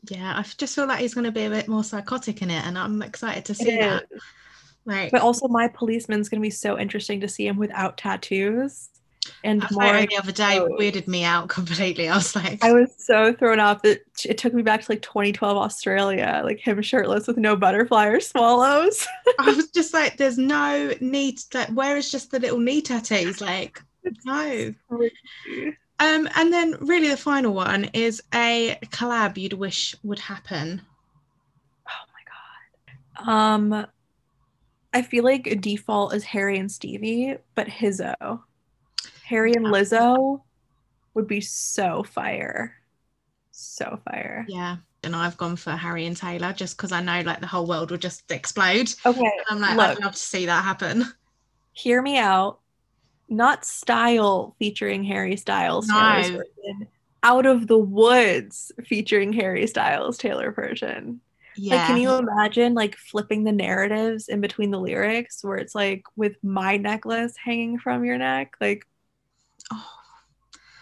[0.09, 2.64] Yeah, I just feel like he's going to be a bit more psychotic in it,
[2.64, 4.07] and I'm excited to see it that.
[4.86, 5.11] Right.
[5.11, 8.90] But also, My Policeman's going to be so interesting to see him without tattoos
[9.42, 12.09] and more the other day weirded me out completely.
[12.09, 15.02] I was like, I was so thrown off that it took me back to like
[15.02, 19.07] 2012 Australia, like him shirtless with no butterfly or swallows.
[19.38, 21.40] I was just like, there's no need.
[21.52, 23.40] Like, where is just the little knee tattoos?
[23.40, 23.82] Like,
[24.24, 24.74] no.
[26.05, 30.82] Um, and then really the final one is a collab you'd wish would happen.
[31.88, 33.28] Oh my god.
[33.28, 33.86] Um
[34.92, 38.42] I feel like default is Harry and Stevie, but Hizzo.
[39.24, 40.42] Harry and Lizzo
[41.14, 42.76] would be so fire.
[43.50, 44.44] So fire.
[44.48, 44.76] Yeah.
[45.02, 47.90] And I've gone for Harry and Taylor just because I know like the whole world
[47.90, 48.94] would just explode.
[49.05, 49.98] Okay, I'm like, Look.
[49.98, 51.05] I'd love to see that happen.
[51.72, 52.61] hear me out.
[53.29, 56.89] Not style featuring Harry Styles, version.
[57.22, 61.20] Out of the Woods featuring Harry Styles, Taylor version.
[61.57, 61.77] Yeah.
[61.77, 66.05] Like, can you imagine like flipping the narratives in between the lyrics where it's like
[66.16, 68.55] with my necklace hanging from your neck?
[68.61, 68.87] Like,
[69.72, 69.89] Oh,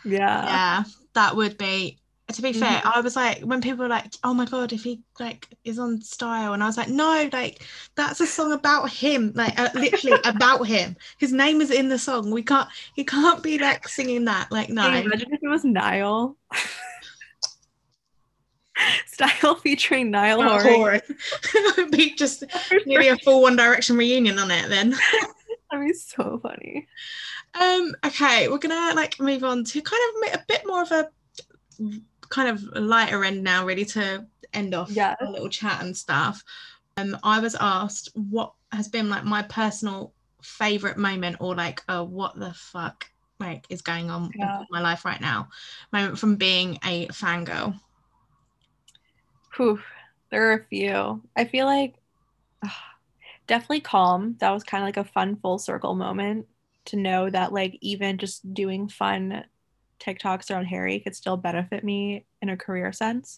[0.05, 0.45] yeah.
[0.45, 0.85] yeah,
[1.15, 2.02] that would be.
[2.33, 2.97] To be fair, Mhm.
[2.97, 6.01] I was like, when people were like, "Oh my god, if he like is on
[6.01, 7.63] style," and I was like, "No, like
[7.95, 10.97] that's a song about him, like uh, literally about him.
[11.19, 12.31] His name is in the song.
[12.31, 14.51] We can't, he can't be like singing that.
[14.51, 16.37] Like, no, Can you imagine if it was Niall?
[19.07, 21.01] Style featuring Niall Oh, Horan.
[21.55, 22.43] It would be just
[22.87, 24.91] nearly a full One Direction reunion on it then.
[25.71, 26.87] That'd be so funny.
[27.61, 31.09] Um, okay, we're gonna like move on to kind of a bit more of a
[32.33, 35.17] kind of lighter end now, really to end off Yes.
[35.21, 36.43] a little chat and stuff.
[36.97, 42.03] Um, I was asked what has been like my personal favorite moment or like a
[42.03, 43.07] what the fuck
[43.39, 44.61] like is going on Yeah.
[44.61, 45.49] in my life right now
[45.93, 47.79] moment from being a fangirl.
[49.57, 49.81] Whew,
[50.31, 51.23] there are a few.
[51.37, 51.95] I feel like
[52.65, 52.85] ah,
[53.47, 54.37] definitely calm.
[54.41, 56.47] That was kind of like a fun full circle moment
[56.87, 59.45] to know that like even just doing fun
[60.03, 63.37] TikToks around Harry could still benefit me in a career sense.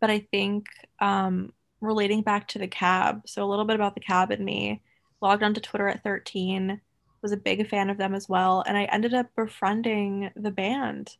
[0.00, 0.66] But I think
[1.00, 4.82] um, relating back to the cab, so a little bit about the cab and me,
[5.20, 6.80] logged onto Twitter at 13,
[7.22, 11.16] was a big fan of them as well, and I ended up befriending the band.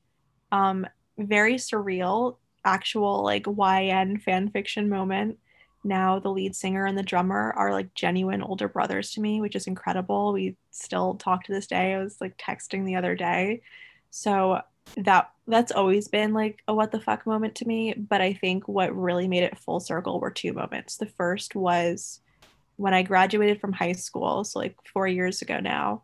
[0.53, 0.86] Um,
[1.18, 5.39] very surreal, actual like YN fan fiction moment.
[5.84, 9.57] Now the lead singer and the drummer are like genuine older brothers to me, which
[9.57, 10.32] is incredible.
[10.32, 11.95] We still talk to this day.
[11.95, 13.62] I was like texting the other day.
[14.11, 14.61] So
[14.97, 18.68] that that's always been like a what the fuck moment to me, but I think
[18.68, 20.97] what really made it full circle were two moments.
[20.97, 22.20] The first was
[22.76, 26.03] when I graduated from high school, so like 4 years ago now.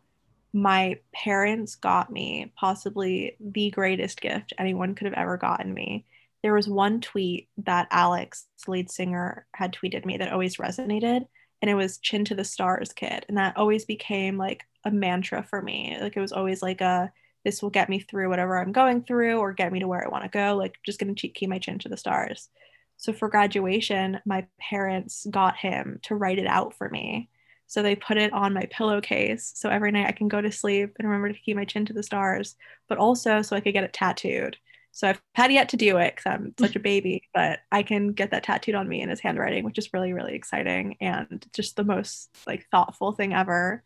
[0.53, 6.05] My parents got me possibly the greatest gift anyone could have ever gotten me
[6.45, 11.25] there was one tweet that Alex, lead singer, had tweeted me that always resonated.
[11.59, 13.25] And it was Chin to the Stars Kid.
[13.27, 15.97] And that always became like a mantra for me.
[15.99, 17.11] Like it was always like a,
[17.45, 20.09] this will get me through whatever I'm going through or get me to where I
[20.09, 20.57] want to go.
[20.57, 22.49] Like just going to keep my chin to the stars.
[22.97, 27.29] So for graduation, my parents got him to write it out for me.
[27.67, 29.51] So they put it on my pillowcase.
[29.55, 31.93] So every night I can go to sleep and remember to keep my chin to
[31.93, 32.55] the stars,
[32.89, 34.57] but also so I could get it tattooed.
[34.91, 38.13] So I've had yet to do it because I'm such a baby, but I can
[38.13, 41.75] get that tattooed on me in his handwriting, which is really, really exciting and just
[41.75, 43.83] the most like thoughtful thing ever.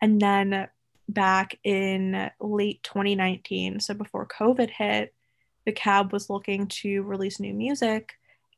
[0.00, 0.68] And then
[1.08, 5.14] back in late 2019, so before COVID hit,
[5.66, 8.14] the cab was looking to release new music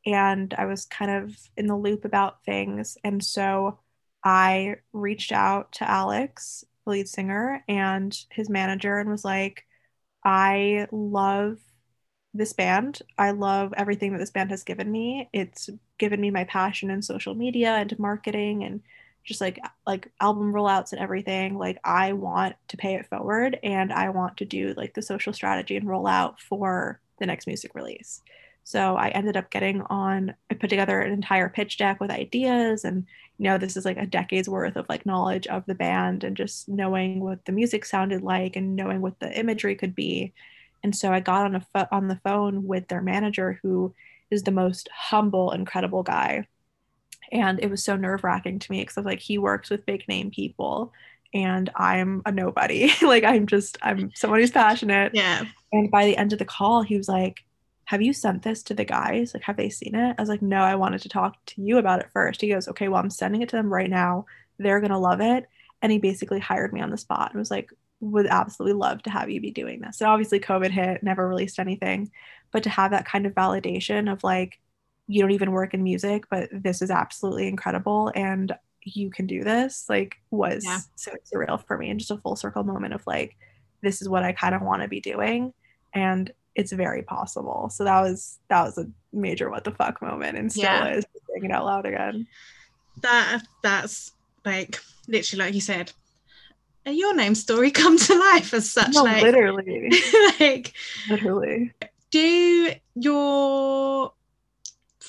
[0.06, 2.96] and I was kind of in the loop about things.
[3.02, 3.80] And so
[4.24, 9.66] I reached out to Alex, the lead singer, and his manager, and was like,
[10.24, 11.58] I love
[12.32, 13.00] this band.
[13.18, 15.28] I love everything that this band has given me.
[15.32, 15.68] It's
[15.98, 18.82] given me my passion in social media and marketing and
[19.26, 21.58] just like like album rollouts and everything.
[21.58, 25.32] Like I want to pay it forward and I want to do like the social
[25.32, 28.22] strategy and rollout for the next music release.
[28.64, 32.84] So I ended up getting on I put together an entire pitch deck with ideas
[32.84, 33.06] and
[33.38, 36.36] you know this is like a decade's worth of like knowledge of the band and
[36.36, 40.32] just knowing what the music sounded like and knowing what the imagery could be
[40.86, 43.92] and so I got on a pho- on the phone with their manager, who
[44.30, 46.46] is the most humble, incredible guy.
[47.32, 49.86] And it was so nerve wracking to me because I was like he works with
[49.86, 50.92] big name people,
[51.34, 52.90] and I'm a nobody.
[53.02, 55.12] like I'm just I'm someone who's passionate.
[55.14, 55.44] Yeah.
[55.72, 57.44] And by the end of the call, he was like,
[57.86, 59.34] "Have you sent this to the guys?
[59.34, 61.78] Like, have they seen it?" I was like, "No, I wanted to talk to you
[61.78, 62.40] about it first.
[62.40, 64.26] He goes, "Okay, well, I'm sending it to them right now.
[64.58, 65.46] They're gonna love it."
[65.82, 67.70] And he basically hired me on the spot and was like,
[68.00, 70.00] would absolutely love to have you be doing this.
[70.00, 72.10] And obviously, COVID hit, never released anything,
[72.52, 74.58] but to have that kind of validation of like,
[75.08, 79.42] you don't even work in music, but this is absolutely incredible and you can do
[79.42, 80.78] this, like, was Yeah.
[80.94, 83.36] so surreal for me and just a full circle moment of like,
[83.82, 85.52] this is what I kind of want to be doing.
[85.92, 87.68] And it's very possible.
[87.70, 90.94] So that was that was a major what the fuck moment and still yeah.
[90.94, 92.26] is saying it out loud again.
[93.02, 94.12] That that's
[94.44, 95.92] like literally like you said,
[96.86, 98.94] your name story come to life as such.
[98.94, 99.90] No, like, literally.
[100.40, 100.72] like
[101.08, 101.72] literally.
[102.10, 104.12] Do your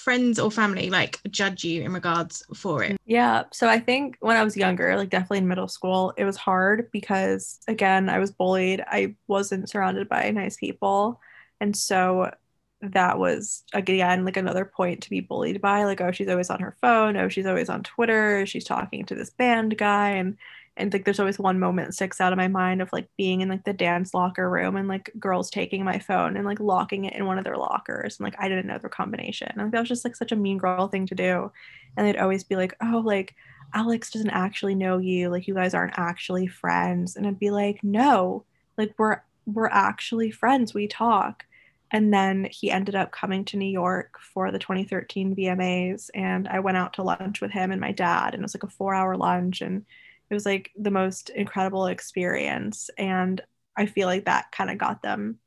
[0.07, 2.95] friends or family like judge you in regards for it?
[3.05, 3.43] Yeah.
[3.51, 6.89] So I think when I was younger, like definitely in middle school, it was hard
[6.93, 8.81] because again, I was bullied.
[8.87, 11.19] I wasn't surrounded by nice people.
[11.59, 12.31] And so
[12.79, 16.59] that was again like another point to be bullied by like oh she's always on
[16.59, 20.37] her phone oh she's always on twitter she's talking to this band guy and
[20.77, 23.41] and like there's always one moment that sticks out of my mind of like being
[23.41, 27.05] in like the dance locker room and like girls taking my phone and like locking
[27.05, 29.51] it in one of their lockers and like I didn't know their combination.
[29.57, 31.51] And that was just like such a mean girl thing to do.
[31.95, 33.35] And they'd always be like oh like
[33.73, 35.29] Alex doesn't actually know you.
[35.29, 37.15] Like you guys aren't actually friends.
[37.15, 38.45] And I'd be like no.
[38.77, 40.73] Like we're we're actually friends.
[40.73, 41.45] We talk.
[41.91, 46.59] And then he ended up coming to New York for the 2013 VMAs and I
[46.59, 48.93] went out to lunch with him and my dad and it was like a 4
[48.93, 49.85] hour lunch and
[50.29, 53.41] it was like the most incredible experience and
[53.75, 55.39] i feel like that kind of got them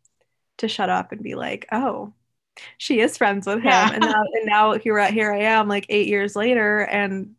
[0.58, 2.12] to shut up and be like oh
[2.76, 3.64] she is friends with him.
[3.64, 3.92] Yeah.
[3.92, 7.34] and, now, and now here here i am like eight years later and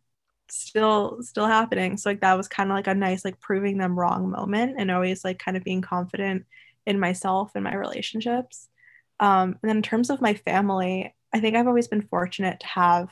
[0.52, 1.96] still still happening.
[1.96, 4.90] So like that was kind of like a nice like proving them wrong moment and
[4.90, 6.44] always like kind of being confident
[6.86, 8.68] in myself and my relationships.
[9.20, 12.66] Um, and then in terms of my family i think i've always been fortunate to
[12.66, 13.08] have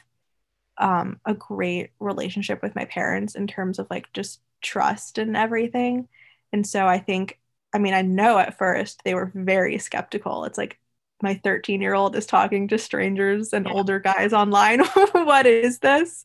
[0.78, 6.08] um, a great relationship with my parents in terms of like just trust and everything.
[6.52, 7.38] And so I think,
[7.72, 10.44] I mean, I know at first they were very skeptical.
[10.44, 10.78] It's like
[11.22, 13.72] my 13 year old is talking to strangers and yeah.
[13.72, 14.80] older guys online.
[15.12, 16.24] what is this?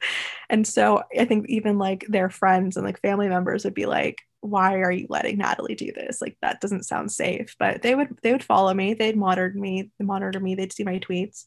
[0.50, 4.22] And so I think even like their friends and like family members would be like,
[4.42, 6.22] why are you letting Natalie do this?
[6.22, 7.56] Like that doesn't sound safe.
[7.60, 8.94] But they would they would follow me.
[8.94, 10.56] They'd monitor me, they monitor me.
[10.56, 11.46] They'd see my tweets.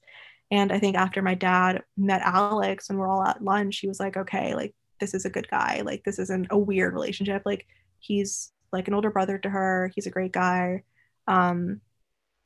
[0.50, 4.00] And I think after my dad met Alex and we're all at lunch, he was
[4.00, 5.82] like, okay, like this is a good guy.
[5.84, 7.42] Like this isn't a weird relationship.
[7.44, 7.66] Like
[7.98, 9.90] he's like an older brother to her.
[9.94, 10.84] He's a great guy.
[11.26, 11.80] Um,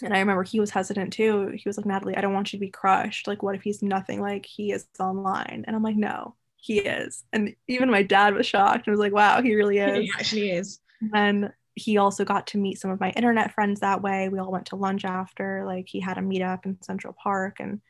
[0.03, 1.49] and I remember he was hesitant too.
[1.55, 3.29] He was like, Natalie, I don't want you to be crushed.
[3.29, 5.65] Like, what if he's nothing like he is online?
[5.67, 7.23] And I'm like, no, he is.
[7.33, 9.99] And even my dad was shocked and was like, wow, he really is.
[9.99, 10.81] He actually is.
[11.15, 14.29] And he also got to meet some of my internet friends that way.
[14.29, 15.65] We all went to lunch after.
[15.65, 17.81] Like he had a meetup in Central Park and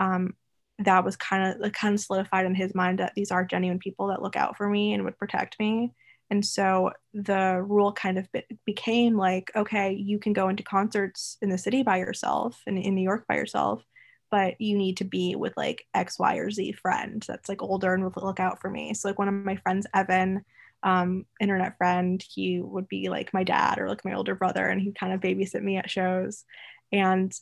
[0.00, 0.34] um,
[0.80, 3.78] that was kind of like kind of solidified in his mind that these are genuine
[3.78, 5.92] people that look out for me and would protect me.
[6.30, 11.36] And so the rule kind of be- became like okay you can go into concerts
[11.42, 13.84] in the city by yourself and in new york by yourself
[14.30, 17.92] but you need to be with like x y or z friend that's like older
[17.92, 18.94] and would look out for me.
[18.94, 20.44] So like one of my friends evan
[20.82, 24.80] um, internet friend he would be like my dad or like my older brother and
[24.80, 26.44] he kind of babysit me at shows.
[26.92, 27.32] And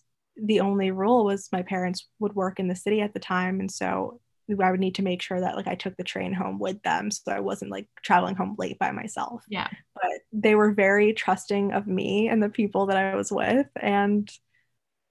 [0.43, 3.71] the only rule was my parents would work in the city at the time and
[3.71, 4.21] so
[4.51, 7.11] I would need to make sure that like I took the train home with them
[7.11, 9.45] so I wasn't like traveling home late by myself.
[9.49, 9.69] Yeah.
[9.95, 14.31] But they were very trusting of me and the people that I was with and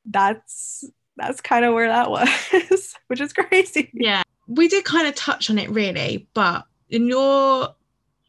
[0.05, 0.84] that's
[1.17, 3.91] that's kind of where that was, which is crazy.
[3.93, 4.23] Yeah.
[4.47, 7.75] We did kind of touch on it really, but in your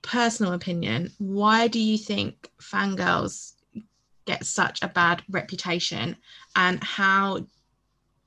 [0.03, 3.55] personal opinion, why do you think fangirls
[4.29, 6.16] get such a bad reputation?
[6.55, 7.47] And how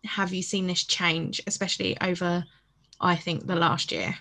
[0.03, 2.43] have you seen this change especially over
[2.99, 4.15] i think the last year?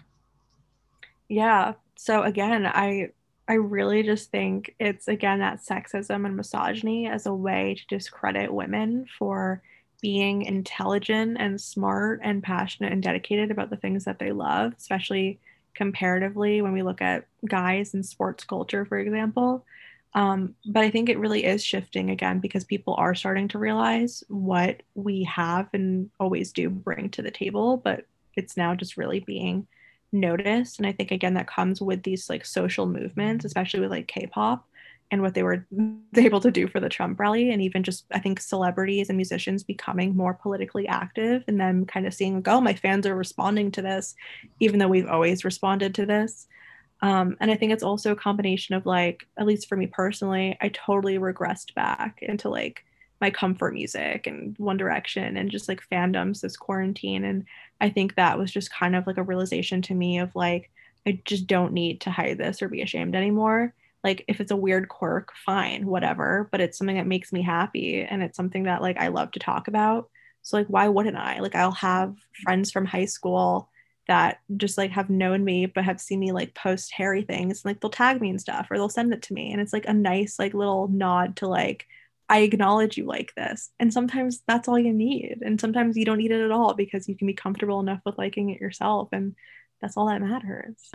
[1.29, 1.75] Yeah.
[1.97, 3.11] So again i
[3.49, 8.53] i really just think it's again that sexism and misogyny as a way to discredit
[8.53, 9.63] women for
[10.03, 15.39] being intelligent and smart and passionate and dedicated about the things that they love especially
[15.75, 19.65] comparatively when we look at guys in sports culture for example
[20.15, 24.25] um, but I think it really is shifting again because people are starting to realize
[24.29, 28.07] what we have and always do bring to the table, but
[28.37, 29.67] it's now just really being
[30.13, 30.79] noticed.
[30.79, 34.67] And I think again that comes with these like social movements, especially with like K-pop
[35.13, 35.67] and what they were
[36.17, 39.63] able to do for the Trump rally, and even just I think celebrities and musicians
[39.63, 43.71] becoming more politically active, and then kind of seeing like, oh, my fans are responding
[43.73, 44.15] to this,
[44.59, 46.49] even though we've always responded to this.
[47.03, 50.57] Um, and I think it's also a combination of like, at least for me personally,
[50.61, 52.85] I totally regressed back into like
[53.21, 57.25] my comfort music and One Direction and just like fandoms this quarantine.
[57.25, 57.45] And
[57.81, 60.71] I think that was just kind of like a realization to me of like,
[61.07, 63.75] I just don't need to hide this or be ashamed anymore.
[64.03, 68.03] Like, if it's a weird quirk, fine, whatever, but it's something that makes me happy
[68.03, 70.09] and it's something that like I love to talk about.
[70.43, 71.41] So, like, why wouldn't I?
[71.41, 73.69] Like, I'll have friends from high school
[74.11, 77.81] that just like have known me but have seen me like post Harry things like
[77.81, 79.93] they'll tag me and stuff or they'll send it to me and it's like a
[79.93, 81.87] nice like little nod to like
[82.29, 86.19] I acknowledge you like this and sometimes that's all you need and sometimes you don't
[86.19, 89.37] need it at all because you can be comfortable enough with liking it yourself and
[89.81, 90.91] that's all that matters.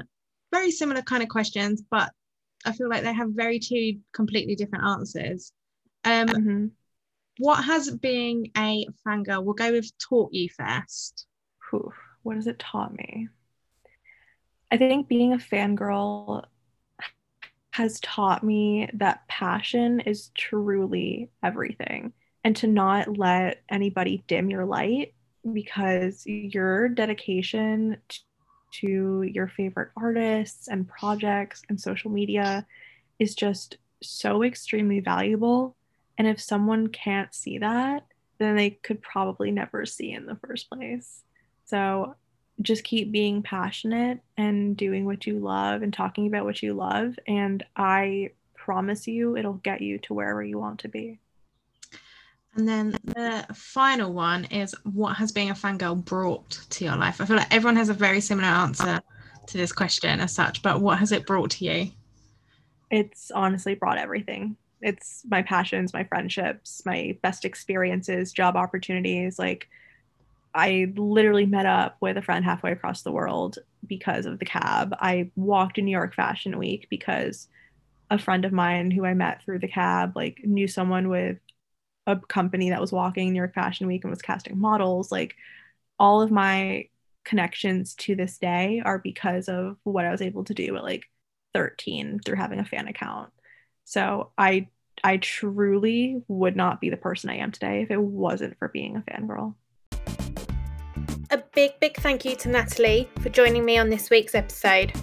[0.51, 2.11] Very similar kind of questions but
[2.65, 5.53] I feel like they have very two completely different answers.
[6.03, 6.65] Um mm-hmm.
[7.37, 11.27] what has being a fangirl we'll go with taught you first.
[11.71, 11.93] Whew
[12.25, 13.29] what has it taught me?
[14.71, 16.43] I think being a fangirl
[17.71, 22.13] has taught me that passion is truly everything
[22.43, 25.13] and to not let anybody dim your light
[25.53, 27.97] because your dedication
[28.71, 32.65] to your favorite artists and projects and social media
[33.19, 35.75] is just so extremely valuable.
[36.17, 38.07] And if someone can't see that,
[38.39, 41.21] then they could probably never see in the first place.
[41.65, 42.15] So
[42.61, 47.17] just keep being passionate and doing what you love and talking about what you love.
[47.27, 51.19] And I promise you, it'll get you to wherever you want to be.
[52.55, 57.19] And then the final one is what has being a fangirl brought to your life?
[57.19, 59.01] I feel like everyone has a very similar answer
[59.47, 61.91] to this question as such, but what has it brought to you?
[62.89, 64.55] It's honestly brought everything.
[64.81, 69.67] It's my passions, my friendships, my best experiences, job opportunities, like
[70.55, 74.95] I literally met up with a friend halfway across the world because of the cab.
[74.99, 77.49] I walked in New York Fashion Week because
[78.11, 81.39] a friend of mine who I met through the cab like knew someone with
[82.07, 85.11] a company that was walking New York Fashion Week and was casting models.
[85.11, 85.35] Like
[85.99, 86.89] all of my
[87.25, 91.05] connections to this day are because of what I was able to do at like
[91.53, 93.31] 13 through having a fan account.
[93.85, 94.69] So I
[95.03, 98.95] I truly would not be the person I am today if it wasn't for being
[98.97, 99.55] a fangirl.
[101.35, 104.93] A big, big thank you to Natalie for joining me on this week's episode.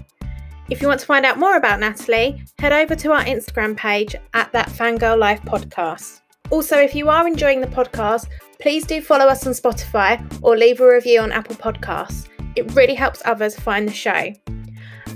[0.70, 4.16] If you want to find out more about Natalie, head over to our Instagram page
[4.32, 6.22] at that Fangirl Life podcast.
[6.48, 8.28] Also, if you are enjoying the podcast,
[8.62, 12.28] please do follow us on Spotify or leave a review on Apple Podcasts.
[12.56, 14.32] It really helps others find the show.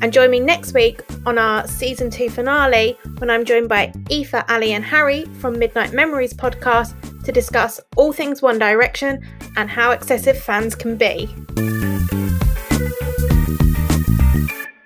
[0.02, 4.44] And join me next week on our season two finale when I'm joined by Aoife,
[4.50, 6.94] Ali, and Harry from Midnight Memories podcast
[7.26, 9.20] to discuss all things One Direction
[9.56, 11.28] and how excessive fans can be.